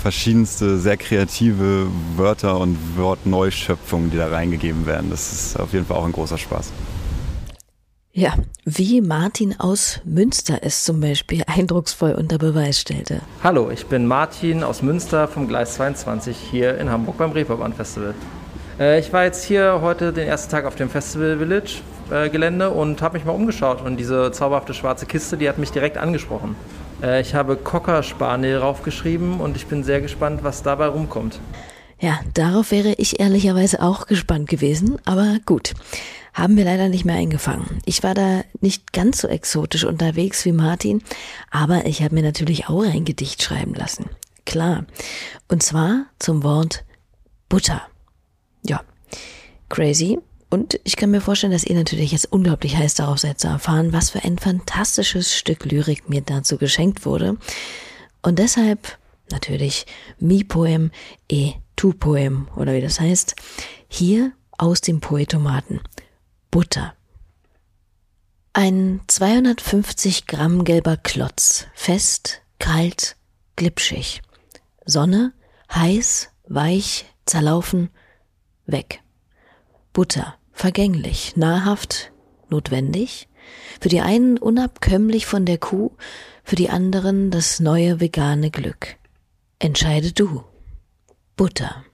verschiedenste, 0.06 0.78
sehr 0.78 0.98
kreative 0.98 1.88
Wörter 2.16 2.60
und 2.60 2.78
Wortneuschöpfungen, 2.96 4.12
die 4.12 4.18
da 4.18 4.28
reingegeben 4.28 4.86
werden. 4.86 5.10
Das 5.10 5.34
ist 5.34 5.60
auf 5.60 5.74
jeden 5.74 5.88
Fall 5.88 5.98
auch 5.98 6.06
ein 6.06 6.12
großer 6.12 6.38
Spaß. 6.38 6.72
Ja, 8.12 8.36
wie 8.66 9.02
Martin 9.02 9.60
aus 9.60 10.02
Münster 10.06 10.60
es 10.62 10.84
zum 10.84 11.00
Beispiel 11.00 11.42
eindrucksvoll 11.48 12.12
unter 12.12 12.38
Beweis 12.38 12.80
stellte. 12.80 13.22
Hallo, 13.44 13.72
ich 13.72 13.88
bin 13.88 14.06
Martin 14.06 14.64
aus 14.64 14.84
Münster 14.84 15.28
vom 15.28 15.48
Gleis 15.48 15.74
22 15.74 16.38
hier 16.38 16.78
in 16.78 16.92
Hamburg 16.92 17.18
beim 17.18 17.32
Reeperbahn 17.32 17.74
Festival. 17.74 18.14
Äh, 18.80 19.00
ich 19.00 19.12
war 19.12 19.24
jetzt 19.24 19.44
hier 19.44 19.80
heute 19.82 20.14
den 20.14 20.28
ersten 20.28 20.52
Tag 20.52 20.66
auf 20.66 20.76
dem 20.76 20.92
Festival 20.92 21.40
Village 21.40 21.82
äh, 22.12 22.30
Gelände 22.30 22.70
und 22.70 23.02
habe 23.02 23.18
mich 23.18 23.26
mal 23.26 23.32
umgeschaut 23.32 23.82
und 23.84 23.98
diese 23.98 24.32
zauberhafte 24.32 24.76
schwarze 24.76 25.08
Kiste, 25.08 25.36
die 25.36 25.50
hat 25.50 25.58
mich 25.58 25.72
direkt 25.72 25.98
angesprochen. 25.98 26.56
Äh, 27.06 27.22
ich 27.22 27.36
habe 27.36 27.56
Cocker 27.56 28.04
Spaniel 28.04 28.58
raufgeschrieben 28.58 29.40
und 29.40 29.56
ich 29.56 29.68
bin 29.68 29.84
sehr 29.84 30.02
gespannt, 30.02 30.44
was 30.44 30.64
dabei 30.64 30.88
rumkommt. 30.88 31.40
Ja, 32.00 32.20
darauf 32.34 32.72
wäre 32.72 32.94
ich 32.98 33.20
ehrlicherweise 33.20 33.82
auch 33.82 34.08
gespannt 34.08 34.50
gewesen, 34.50 34.98
aber 35.06 35.38
gut. 35.46 35.74
Haben 36.34 36.58
wir 36.58 36.66
leider 36.66 36.90
nicht 36.90 37.06
mehr 37.06 37.16
eingefangen. 37.16 37.80
Ich 37.86 38.04
war 38.04 38.14
da 38.14 38.42
nicht 38.60 38.92
ganz 38.92 39.20
so 39.22 39.30
exotisch 39.30 39.86
unterwegs 39.86 40.44
wie 40.44 40.52
Martin, 40.52 41.02
aber 41.50 41.86
ich 41.86 42.04
habe 42.04 42.14
mir 42.14 42.24
natürlich 42.24 42.68
auch 42.68 42.84
ein 42.84 43.06
Gedicht 43.06 43.42
schreiben 43.42 43.74
lassen. 43.74 44.10
Klar. 44.46 44.86
Und 45.48 45.64
zwar 45.64 46.08
zum 46.20 46.44
Wort 46.44 46.84
Butter. 47.48 47.82
Ja. 48.66 48.82
Crazy. 49.70 50.20
Und 50.50 50.80
ich 50.84 50.96
kann 50.96 51.12
mir 51.12 51.22
vorstellen, 51.22 51.54
dass 51.54 51.64
ihr 51.64 51.76
natürlich 51.76 52.12
jetzt 52.12 52.32
unglaublich 52.32 52.78
heiß 52.78 52.96
darauf 52.96 53.20
seid 53.20 53.40
zu 53.40 53.48
erfahren, 53.48 53.94
was 53.94 54.12
für 54.12 54.24
ein 54.24 54.38
fantastisches 54.38 55.36
Stück 55.36 55.66
Lyrik 55.66 56.08
mir 56.08 56.22
dazu 56.22 56.58
geschenkt 56.58 57.06
wurde. 57.06 57.38
Und 58.22 58.40
deshalb 58.40 58.98
natürlich 59.32 59.86
mi 60.20 60.44
poem 60.44 60.92
et 61.28 61.56
Tu-Poem 61.76 62.48
oder 62.56 62.74
wie 62.74 62.82
das 62.82 63.00
heißt. 63.00 63.36
Hier 63.88 64.32
aus 64.58 64.82
dem 64.82 65.02
Poetomaten. 65.02 65.82
Butter. 66.52 66.94
Ein 68.54 69.02
250 69.08 70.28
Gramm 70.28 70.64
gelber 70.64 70.96
Klotz, 70.96 71.68
fest, 71.74 72.42
kalt, 72.60 73.18
glitschig. 73.58 74.22
Sonne, 74.86 75.34
heiß, 75.74 76.30
weich, 76.48 77.06
zerlaufen, 77.26 77.90
weg. 78.66 79.02
Butter, 79.96 80.36
vergänglich, 80.52 81.38
nahrhaft, 81.38 82.12
notwendig. 82.50 83.30
Für 83.80 83.88
die 83.88 84.02
einen 84.02 84.38
unabkömmlich 84.38 85.26
von 85.26 85.46
der 85.46 85.58
Kuh, 85.58 85.92
für 86.44 86.58
die 86.58 86.70
anderen 86.70 87.32
das 87.32 87.62
neue 87.62 88.02
vegane 88.02 88.52
Glück. 88.52 88.98
Entscheide 89.58 90.12
du. 90.12 90.44
Butter. 91.38 91.86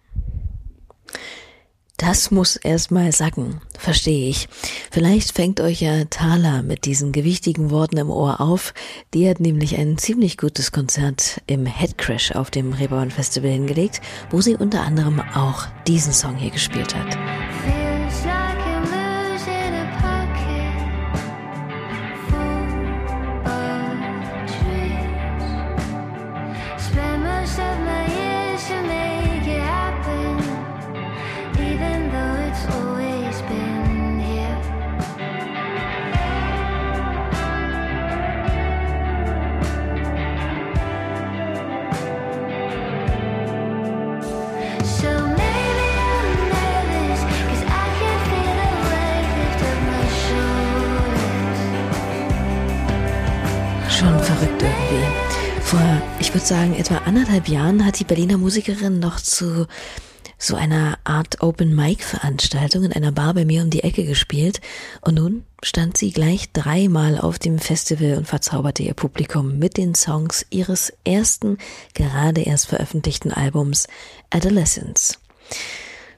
Das 1.98 2.32
muss 2.32 2.56
erstmal 2.56 3.12
sacken, 3.12 3.62
verstehe 3.78 4.30
ich. 4.30 4.50
Vielleicht 4.90 5.34
fängt 5.34 5.60
euch 5.62 5.82
ja 5.82 6.06
Thala 6.06 6.64
mit 6.64 6.86
diesen 6.86 7.12
gewichtigen 7.12 7.70
Worten 7.70 7.98
im 7.98 8.10
Ohr 8.10 8.42
auf. 8.42 8.74
Die 9.14 9.30
hat 9.30 9.40
nämlich 9.40 9.78
ein 9.78 10.00
ziemlich 10.00 10.40
gutes 10.40 10.72
Konzert 10.72 11.44
im 11.46 11.68
Headcrash 11.68 12.32
auf 12.32 12.50
dem 12.50 12.74
Reeperbahn 12.74 13.12
Festival 13.12 13.52
hingelegt, 13.52 14.02
wo 14.32 14.42
sie 14.42 14.56
unter 14.56 14.82
anderem 14.82 15.20
auch 15.20 15.68
diesen 15.86 16.14
Song 16.14 16.36
hier 16.38 16.50
gespielt 16.50 16.96
hat. 16.96 17.16
Sagen, 56.52 56.76
etwa 56.76 56.98
anderthalb 57.06 57.48
Jahren 57.48 57.86
hat 57.86 58.02
die 58.02 58.04
Berliner 58.04 58.38
Musikerin 58.38 59.00
noch 59.00 59.22
zu 59.22 59.68
so 60.38 60.58
einer 60.58 61.00
Art 61.06 61.42
Open 61.42 61.74
Mic 61.74 62.04
Veranstaltung 62.04 62.84
in 62.84 62.92
einer 62.92 63.14
Bar 63.14 63.36
bei 63.36 63.46
mir 63.46 63.62
um 63.64 63.70
die 63.70 63.86
Ecke 63.86 64.04
gespielt 64.04 64.60
und 65.00 65.16
nun 65.16 65.46
stand 65.64 65.96
sie 65.96 66.12
gleich 66.12 66.52
dreimal 66.52 67.18
auf 67.18 67.40
dem 67.40 67.58
Festival 67.58 68.18
und 68.18 68.28
verzauberte 68.28 68.84
ihr 68.84 68.96
Publikum 68.96 69.60
mit 69.60 69.78
den 69.78 69.96
Songs 69.96 70.46
ihres 70.50 70.92
ersten, 71.06 71.58
gerade 71.94 72.42
erst 72.42 72.68
veröffentlichten 72.68 73.32
Albums 73.32 73.88
Adolescence. 74.30 75.20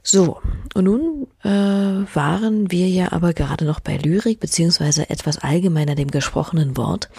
So, 0.06 0.42
und 0.74 0.84
nun 0.84 1.28
äh, 1.44 1.50
waren 1.50 2.70
wir 2.70 2.90
ja 2.90 3.14
aber 3.14 3.34
gerade 3.34 3.64
noch 3.64 3.80
bei 3.80 3.96
Lyrik, 3.96 4.42
beziehungsweise 4.42 5.10
etwas 5.10 5.38
allgemeiner 5.38 5.96
dem 5.96 6.12
gesprochenen 6.12 6.76
Wort. 6.76 7.10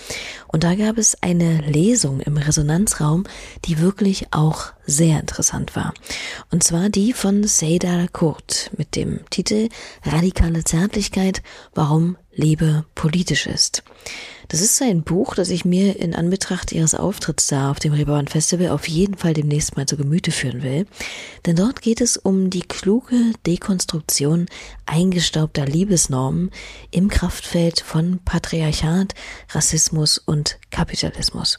Und 0.49 0.65
da 0.65 0.75
gab 0.75 0.99
es 0.99 1.23
eine 1.23 1.63
Lesung 1.63 2.21
im 2.21 2.37
Resonanzraum, 2.37 3.25
die 3.65 3.81
wirklich 3.81 4.27
auch 4.33 4.67
sehr 4.85 5.19
interessant 5.19 5.75
war. 5.75 5.95
Und 6.51 6.63
zwar 6.63 6.91
die 6.91 7.15
von 7.15 7.45
Seydar 7.45 8.07
Kurt 8.09 8.71
mit 8.77 8.97
dem 8.97 9.21
Titel 9.31 9.71
Radikale 10.05 10.63
Zärtlichkeit, 10.63 11.43
warum 11.75 12.19
Liebe 12.35 12.85
politisch 12.95 13.47
ist. 13.47 13.83
Das 14.49 14.61
ist 14.61 14.81
ein 14.83 15.03
Buch, 15.03 15.35
das 15.35 15.51
ich 15.51 15.65
mir 15.65 15.99
in 15.99 16.15
Anbetracht 16.15 16.73
ihres 16.73 16.95
Auftritts 16.95 17.47
da 17.47 17.71
auf 17.71 17.79
dem 17.79 17.93
Reeperbahn 17.93 18.29
Festival 18.29 18.69
auf 18.69 18.89
jeden 18.89 19.17
Fall 19.17 19.33
demnächst 19.33 19.77
mal 19.77 19.87
zu 19.87 19.97
Gemüte 19.97 20.31
führen 20.31 20.63
will. 20.63 20.87
Denn 21.47 21.57
dort 21.57 21.81
geht 21.83 22.01
es 22.01 22.17
um 22.17 22.51
die 22.51 22.63
kluge 22.63 23.17
Dekonstruktion 23.47 24.47
eingestaubter 24.87 25.65
Liebesnormen 25.65 26.51
im 26.91 27.09
Kraftfeld 27.09 27.81
von 27.81 28.21
Patriarchat, 28.25 29.15
Rassismus 29.51 30.19
und 30.19 30.59
Kapitalismus. 30.71 31.59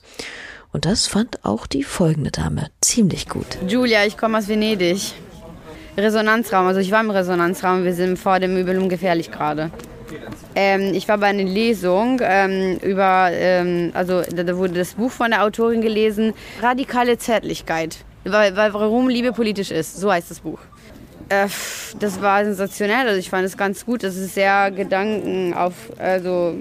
Und 0.71 0.86
das 0.86 1.08
fand 1.08 1.45
auch 1.45 1.67
die 1.67 1.84
folgende 1.84 2.32
Dame 2.32 2.69
ziemlich 2.82 3.30
gut. 3.30 3.58
Julia, 3.67 4.06
ich 4.06 4.17
komme 4.17 4.38
aus 4.38 4.48
Venedig. 4.48 5.13
Resonanzraum, 5.98 6.67
also 6.67 6.82
ich 6.82 6.91
war 6.91 7.00
im 7.00 7.10
Resonanzraum, 7.10 7.86
wir 7.86 7.93
sind 7.93 8.19
vor 8.19 8.39
dem 8.41 8.58
Übel 8.58 8.78
und 8.78 8.89
gefährlich 8.89 9.32
gerade. 9.32 9.71
Ähm, 10.56 10.94
ich 10.94 11.08
war 11.10 11.18
bei 11.18 11.28
einer 11.28 11.44
Lesung 11.44 12.22
ähm, 12.24 12.78
über, 12.82 13.30
ähm, 13.32 13.91
also 13.94 14.22
da, 14.22 14.58
wurde 14.58 14.76
das 14.76 14.94
Buch 14.94 15.12
von 15.12 15.32
der 15.32 15.44
Autorin 15.44 15.82
gelesen, 15.82 16.34
Radikale 16.62 17.18
Zärtlichkeit, 17.18 17.98
weil, 18.24 18.56
weil, 18.56 18.74
warum 18.74 19.10
Liebe 19.10 19.34
politisch 19.34 19.70
ist, 19.70 19.98
so 19.98 20.12
heißt 20.12 20.32
das 20.32 20.39
Buch. 20.39 20.60
Äh, 21.28 21.48
das 22.00 22.22
war 22.22 22.46
sensationell, 22.46 23.08
also 23.08 23.20
ich 23.20 23.30
fand 23.30 23.46
es 23.46 23.58
ganz 23.58 23.86
gut, 23.86 24.04
das 24.04 24.15
ist 24.15 24.34
sehr 24.34 24.72
Gedanken 24.72 25.54
auf, 25.54 25.74
also 25.98 26.56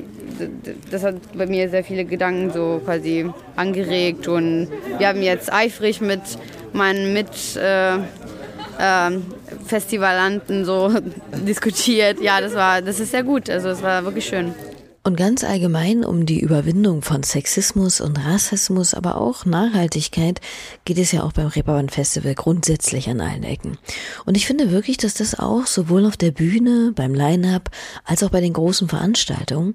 das 0.90 1.04
hat 1.04 1.16
bei 1.36 1.46
mir 1.46 1.70
sehr 1.70 1.84
viele 1.84 2.04
Gedanken 2.04 2.50
so 2.50 2.80
quasi 2.84 3.30
angeregt 3.54 4.26
und 4.26 4.68
wir 4.98 5.06
haben 5.06 5.22
jetzt 5.22 5.52
eifrig 5.52 6.00
mit 6.00 6.22
meinen 6.72 7.12
Mit... 7.12 7.28
Äh, 7.56 7.98
ähm, 8.78 9.24
Festivalanten 9.66 10.64
so 10.64 10.92
diskutiert. 11.46 12.20
Ja, 12.20 12.40
das 12.40 12.54
war, 12.54 12.82
das 12.82 13.00
ist 13.00 13.10
sehr 13.10 13.22
gut. 13.22 13.48
Also 13.50 13.68
es 13.68 13.82
war 13.82 14.04
wirklich 14.04 14.26
schön. 14.26 14.54
Und 15.06 15.16
ganz 15.16 15.44
allgemein 15.44 16.02
um 16.02 16.24
die 16.24 16.40
Überwindung 16.40 17.02
von 17.02 17.22
Sexismus 17.22 18.00
und 18.00 18.24
Rassismus, 18.24 18.94
aber 18.94 19.20
auch 19.20 19.44
Nachhaltigkeit 19.44 20.40
geht 20.86 20.96
es 20.96 21.12
ja 21.12 21.24
auch 21.24 21.32
beim 21.32 21.48
Reeperbahn 21.48 21.90
Festival 21.90 22.34
grundsätzlich 22.34 23.10
an 23.10 23.20
allen 23.20 23.42
Ecken. 23.42 23.76
Und 24.24 24.34
ich 24.38 24.46
finde 24.46 24.70
wirklich, 24.70 24.96
dass 24.96 25.12
das 25.12 25.38
auch 25.38 25.66
sowohl 25.66 26.06
auf 26.06 26.16
der 26.16 26.30
Bühne, 26.30 26.92
beim 26.96 27.12
Line-Up, 27.12 27.70
als 28.06 28.22
auch 28.22 28.30
bei 28.30 28.40
den 28.40 28.54
großen 28.54 28.88
Veranstaltungen, 28.88 29.74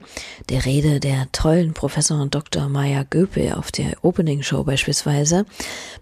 der 0.50 0.66
Rede 0.66 1.00
der 1.00 1.32
tollen 1.32 1.76
Professor 1.76 2.26
Dr. 2.26 2.68
Maya 2.68 3.04
Göpel 3.08 3.54
auf 3.54 3.72
der 3.72 4.04
Opening 4.04 4.42
Show 4.42 4.64
beispielsweise, 4.64 5.46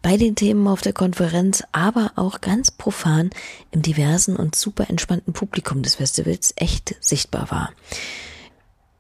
bei 0.02 0.16
den 0.16 0.36
Themen 0.36 0.70
auf 0.70 0.80
der 0.80 0.94
Konferenz, 0.94 1.64
aber 1.74 2.14
auch 2.16 2.40
ganz 2.40 2.72
profan 2.72 3.32
im 3.72 3.82
diversen 3.82 4.38
und 4.38 4.56
super 4.56 4.90
entspannten 4.90 5.34
Publikum 5.34 5.84
des 5.84 5.96
Festivals 5.96 6.54
echt 6.56 6.96
sichtbar 7.02 7.52
war. 7.52 7.72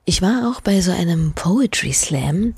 Ich 0.10 0.22
war 0.22 0.50
auch 0.50 0.62
bei 0.62 0.80
so 0.80 0.92
einem 0.94 1.34
Poetry 1.34 1.92
Slam, 1.92 2.54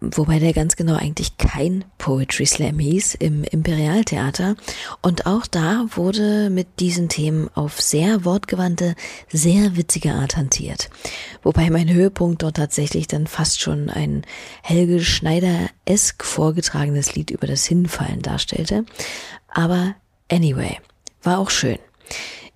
wobei 0.00 0.38
der 0.38 0.52
ganz 0.52 0.76
genau 0.76 0.94
eigentlich 0.94 1.36
kein 1.36 1.84
Poetry 1.98 2.46
Slam 2.46 2.78
hieß, 2.78 3.16
im 3.16 3.42
Imperialtheater. 3.42 4.54
Und 5.02 5.26
auch 5.26 5.48
da 5.48 5.86
wurde 5.96 6.50
mit 6.50 6.78
diesen 6.78 7.08
Themen 7.08 7.50
auf 7.56 7.80
sehr 7.80 8.24
wortgewandte, 8.24 8.94
sehr 9.28 9.76
witzige 9.76 10.12
Art 10.12 10.36
hantiert. 10.36 10.88
Wobei 11.42 11.68
mein 11.68 11.92
Höhepunkt 11.92 12.44
dort 12.44 12.58
tatsächlich 12.58 13.08
dann 13.08 13.26
fast 13.26 13.60
schon 13.60 13.90
ein 13.90 14.22
Helge 14.62 15.02
Schneider-esk 15.02 16.24
vorgetragenes 16.24 17.16
Lied 17.16 17.32
über 17.32 17.48
das 17.48 17.66
Hinfallen 17.66 18.22
darstellte. 18.22 18.84
Aber 19.48 19.96
anyway, 20.30 20.78
war 21.24 21.40
auch 21.40 21.50
schön. 21.50 21.80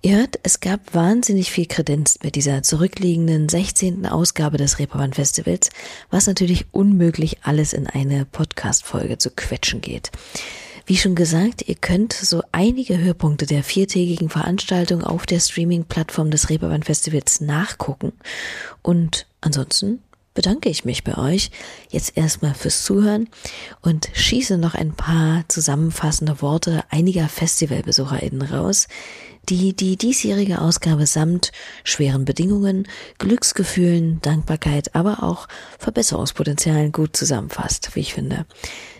Ihr 0.05 0.17
hört, 0.17 0.37
es 0.43 0.59
gab 0.59 0.93
wahnsinnig 0.93 1.49
viel 1.49 1.65
Kredenz 1.65 2.19
mit 2.21 2.35
dieser 2.35 2.61
zurückliegenden 2.61 3.47
16. 3.47 4.05
Ausgabe 4.05 4.57
des 4.57 4.77
Reeperbahn 4.77 5.13
Festivals, 5.13 5.69
was 6.11 6.27
natürlich 6.27 6.65
unmöglich 6.73 7.37
alles 7.43 7.71
in 7.71 7.87
eine 7.87 8.25
Podcast-Folge 8.25 9.17
zu 9.17 9.31
quetschen 9.31 9.79
geht. 9.79 10.11
Wie 10.85 10.97
schon 10.97 11.15
gesagt, 11.15 11.69
ihr 11.69 11.75
könnt 11.75 12.11
so 12.11 12.43
einige 12.51 12.97
Höhepunkte 12.97 13.45
der 13.45 13.63
viertägigen 13.63 14.27
Veranstaltung 14.27 15.05
auf 15.05 15.25
der 15.25 15.39
Streaming-Plattform 15.39 16.31
des 16.31 16.49
Reeperbahn 16.49 16.83
Festivals 16.83 17.39
nachgucken. 17.39 18.11
Und 18.81 19.25
ansonsten 19.39 19.99
bedanke 20.33 20.67
ich 20.67 20.83
mich 20.83 21.05
bei 21.05 21.17
euch 21.17 21.49
jetzt 21.89 22.17
erstmal 22.17 22.55
fürs 22.55 22.83
Zuhören 22.83 23.29
und 23.81 24.09
schieße 24.11 24.57
noch 24.57 24.73
ein 24.73 24.93
paar 24.93 25.45
zusammenfassende 25.47 26.41
Worte 26.41 26.83
einiger 26.89 27.29
FestivalbesucherInnen 27.29 28.41
raus, 28.41 28.89
die 29.49 29.75
die 29.75 29.97
diesjährige 29.97 30.61
Ausgabe 30.61 31.05
samt 31.05 31.51
schweren 31.83 32.25
Bedingungen, 32.25 32.87
Glücksgefühlen, 33.17 34.21
Dankbarkeit, 34.21 34.95
aber 34.95 35.23
auch 35.23 35.47
Verbesserungspotenzialen 35.79 36.91
gut 36.91 37.15
zusammenfasst, 37.15 37.95
wie 37.95 38.01
ich 38.01 38.13
finde. 38.13 38.45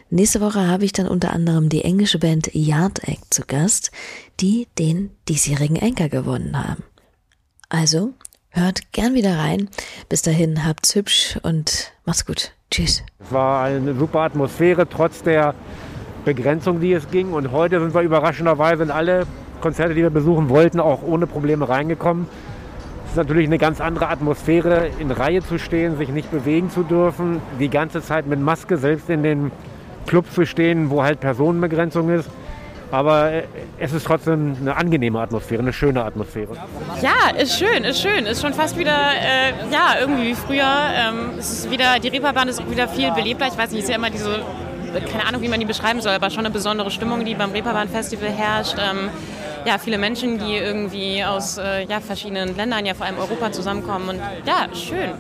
Nächste 0.10 0.42
Woche 0.42 0.68
habe 0.68 0.86
ich 0.86 0.94
dann 0.94 1.08
unter 1.08 1.34
anderem 1.34 1.70
die 1.70 1.84
englische 1.84 2.20
Band 2.20 2.54
Yard 2.54 3.08
Act 3.08 3.34
zu 3.34 3.44
Gast, 3.48 3.92
die 4.40 4.68
den 4.78 5.10
diesjährigen 5.28 5.82
Anchor 5.82 6.10
gewonnen 6.10 6.56
haben. 6.56 6.84
Also, 7.70 8.14
hört 8.50 8.92
gern 8.92 9.16
wieder 9.16 9.40
rein. 9.40 9.70
Bis 10.10 10.22
dahin, 10.22 10.66
habt's 10.66 10.94
hübsch 10.94 11.40
und 11.42 11.94
macht's 12.06 12.26
gut. 12.28 12.52
Tschüss. 12.70 13.04
Es 13.20 13.32
war 13.32 13.64
eine 13.64 13.96
super 13.96 14.20
Atmosphäre, 14.20 14.88
trotz 14.88 15.24
der 15.24 15.56
Begrenzung, 16.26 16.80
die 16.80 16.94
es 16.94 17.10
ging. 17.10 17.34
Und 17.34 17.52
heute 17.52 17.80
sind 17.80 17.94
wir 17.96 18.02
überraschenderweise 18.02 18.84
in 18.84 18.92
alle 18.92 19.26
Konzerte, 19.64 19.96
die 19.96 20.02
wir 20.02 20.10
besuchen 20.10 20.50
wollten, 20.50 20.80
auch 20.80 21.02
ohne 21.02 21.26
Probleme 21.26 21.68
reingekommen. 21.68 22.28
Es 23.06 23.12
ist 23.12 23.18
natürlich 23.18 23.48
eine 23.48 23.58
ganz 23.58 23.80
andere 23.80 24.10
Atmosphäre, 24.10 24.90
in 25.00 25.10
Reihe 25.10 25.42
zu 25.42 25.58
stehen, 25.58 25.98
sich 25.98 26.10
nicht 26.10 26.30
bewegen 26.32 26.70
zu 26.70 26.84
dürfen, 26.84 27.42
die 27.60 27.70
ganze 27.70 28.02
Zeit 28.02 28.28
mit 28.28 28.40
Maske 28.40 28.78
selbst 28.78 29.10
in 29.10 29.24
den 29.24 29.52
Club 30.06 30.30
zu 30.32 30.46
stehen, 30.46 30.90
wo 30.90 31.02
halt 31.02 31.22
Personenbegrenzung 31.22 32.10
ist. 32.10 32.30
Aber 32.92 33.32
äh, 33.32 33.44
es 33.80 33.94
ist 33.94 34.06
trotzdem 34.06 34.56
eine 34.60 34.76
angenehme 34.76 35.20
Atmosphäre, 35.20 35.62
eine 35.62 35.74
schöne 35.74 36.04
Atmosphäre. 36.04 36.58
Ja, 37.02 37.36
ist 37.36 37.58
schön, 37.58 37.84
ist 37.86 38.02
schön. 38.02 38.26
Ist 38.26 38.42
schon 38.42 38.54
fast 38.54 38.78
wieder, 38.78 38.92
äh, 38.92 39.72
ja, 39.72 39.96
irgendwie 40.00 40.28
wie 40.28 40.36
früher. 40.36 40.72
Ähm, 40.94 41.40
es 41.40 41.52
ist 41.52 41.72
wieder, 41.72 42.00
die 42.00 42.10
Reeperbahn 42.10 42.50
ist 42.50 42.62
auch 42.62 42.70
wieder 42.70 42.88
viel 42.88 43.12
belebter. 43.12 43.48
Ich 43.48 43.58
weiß 43.58 43.72
nicht, 43.72 43.84
ist 43.84 43.90
ja 43.90 43.96
immer 43.96 44.12
diese, 44.12 44.42
keine 45.12 45.26
Ahnung, 45.26 45.42
wie 45.42 45.48
man 45.48 45.60
die 45.60 45.66
beschreiben 45.66 46.02
soll, 46.02 46.12
aber 46.12 46.30
schon 46.30 46.46
eine 46.46 46.54
besondere 46.54 46.92
Stimmung, 46.92 47.26
die 47.26 47.34
beim 47.34 47.52
Reeperbahn-Festival 47.52 48.30
herrscht. 48.30 48.76
Ähm, 48.78 49.10
ja, 49.66 49.78
viele 49.78 49.98
Menschen, 49.98 50.40
die 50.40 50.56
irgendwie 50.56 51.24
aus 51.24 51.58
äh, 51.58 51.86
ja, 51.86 52.00
verschiedenen 52.00 52.56
Ländern, 52.56 52.86
ja 52.86 52.94
vor 52.94 53.06
allem 53.06 53.18
Europa 53.18 53.52
zusammenkommen. 53.52 54.10
Und 54.10 54.22
ja, 54.46 54.68
schön. 54.74 55.12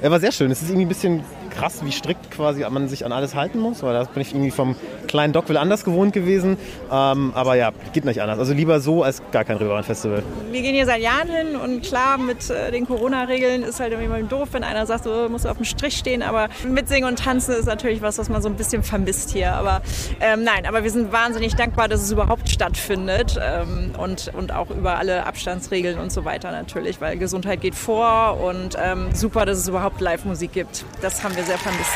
Er 0.00 0.10
war 0.10 0.20
sehr 0.20 0.32
schön. 0.32 0.50
Es 0.50 0.62
ist 0.62 0.68
irgendwie 0.68 0.86
ein 0.86 0.88
bisschen 0.88 1.24
krass, 1.52 1.84
wie 1.84 1.92
strikt 1.92 2.30
quasi 2.30 2.64
man 2.68 2.88
sich 2.88 3.04
an 3.04 3.12
alles 3.12 3.34
halten 3.34 3.58
muss, 3.58 3.82
weil 3.82 3.94
da 3.94 4.04
bin 4.04 4.22
ich 4.22 4.32
irgendwie 4.32 4.50
vom 4.50 4.76
kleinen 5.06 5.32
Dockville 5.32 5.60
anders 5.60 5.84
gewohnt 5.84 6.12
gewesen. 6.12 6.56
Ähm, 6.90 7.32
aber 7.34 7.54
ja, 7.54 7.70
geht 7.92 8.04
nicht 8.04 8.22
anders. 8.22 8.38
Also 8.38 8.54
lieber 8.54 8.80
so 8.80 9.02
als 9.02 9.22
gar 9.30 9.44
kein 9.44 9.56
Reeperbahn-Festival. 9.56 10.22
Wir 10.50 10.62
gehen 10.62 10.74
hier 10.74 10.86
seit 10.86 11.00
Jahren 11.00 11.28
hin 11.28 11.56
und 11.56 11.82
klar, 11.82 12.18
mit 12.18 12.50
äh, 12.50 12.70
den 12.70 12.86
Corona-Regeln 12.86 13.62
ist 13.62 13.80
halt 13.80 13.92
irgendwie 13.92 14.22
doof, 14.22 14.48
wenn 14.52 14.64
einer 14.64 14.86
sagt, 14.86 15.04
so 15.04 15.28
muss 15.28 15.46
auf 15.46 15.56
dem 15.56 15.64
Strich 15.64 15.96
stehen. 15.96 16.22
Aber 16.22 16.48
mitsingen 16.66 17.08
und 17.08 17.18
tanzen 17.18 17.54
ist 17.54 17.66
natürlich 17.66 18.02
was, 18.02 18.18
was 18.18 18.28
man 18.28 18.42
so 18.42 18.48
ein 18.48 18.56
bisschen 18.56 18.82
vermisst 18.82 19.30
hier. 19.30 19.54
Aber 19.54 19.82
ähm, 20.20 20.44
nein, 20.44 20.66
aber 20.66 20.82
wir 20.82 20.90
sind 20.90 21.12
wahnsinnig 21.12 21.54
dankbar, 21.54 21.88
dass 21.88 22.02
es 22.02 22.10
überhaupt 22.10 22.48
stattfindet 22.48 23.38
ähm, 23.40 23.92
und, 23.98 24.32
und 24.34 24.52
auch 24.52 24.70
über 24.70 24.98
alle 24.98 25.26
Abstandsregeln 25.26 25.98
und 25.98 26.10
so 26.10 26.24
weiter 26.24 26.50
natürlich, 26.50 27.00
weil 27.00 27.16
Gesundheit 27.18 27.60
geht 27.60 27.74
vor 27.74 28.40
und 28.40 28.76
ähm, 28.82 29.08
super, 29.14 29.46
dass 29.46 29.58
es 29.58 29.68
überhaupt 29.68 30.00
Live-Musik 30.00 30.52
gibt. 30.52 30.84
Das 31.00 31.22
haben 31.22 31.36
wir 31.36 31.41
sehr 31.44 31.58
vermisst. 31.58 31.90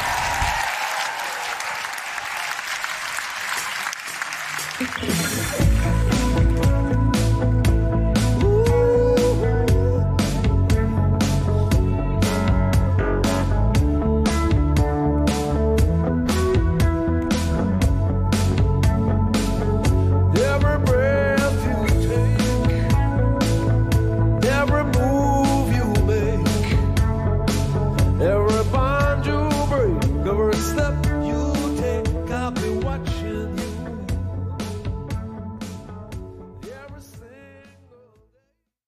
Thank 4.79 5.31
you. 5.31 5.36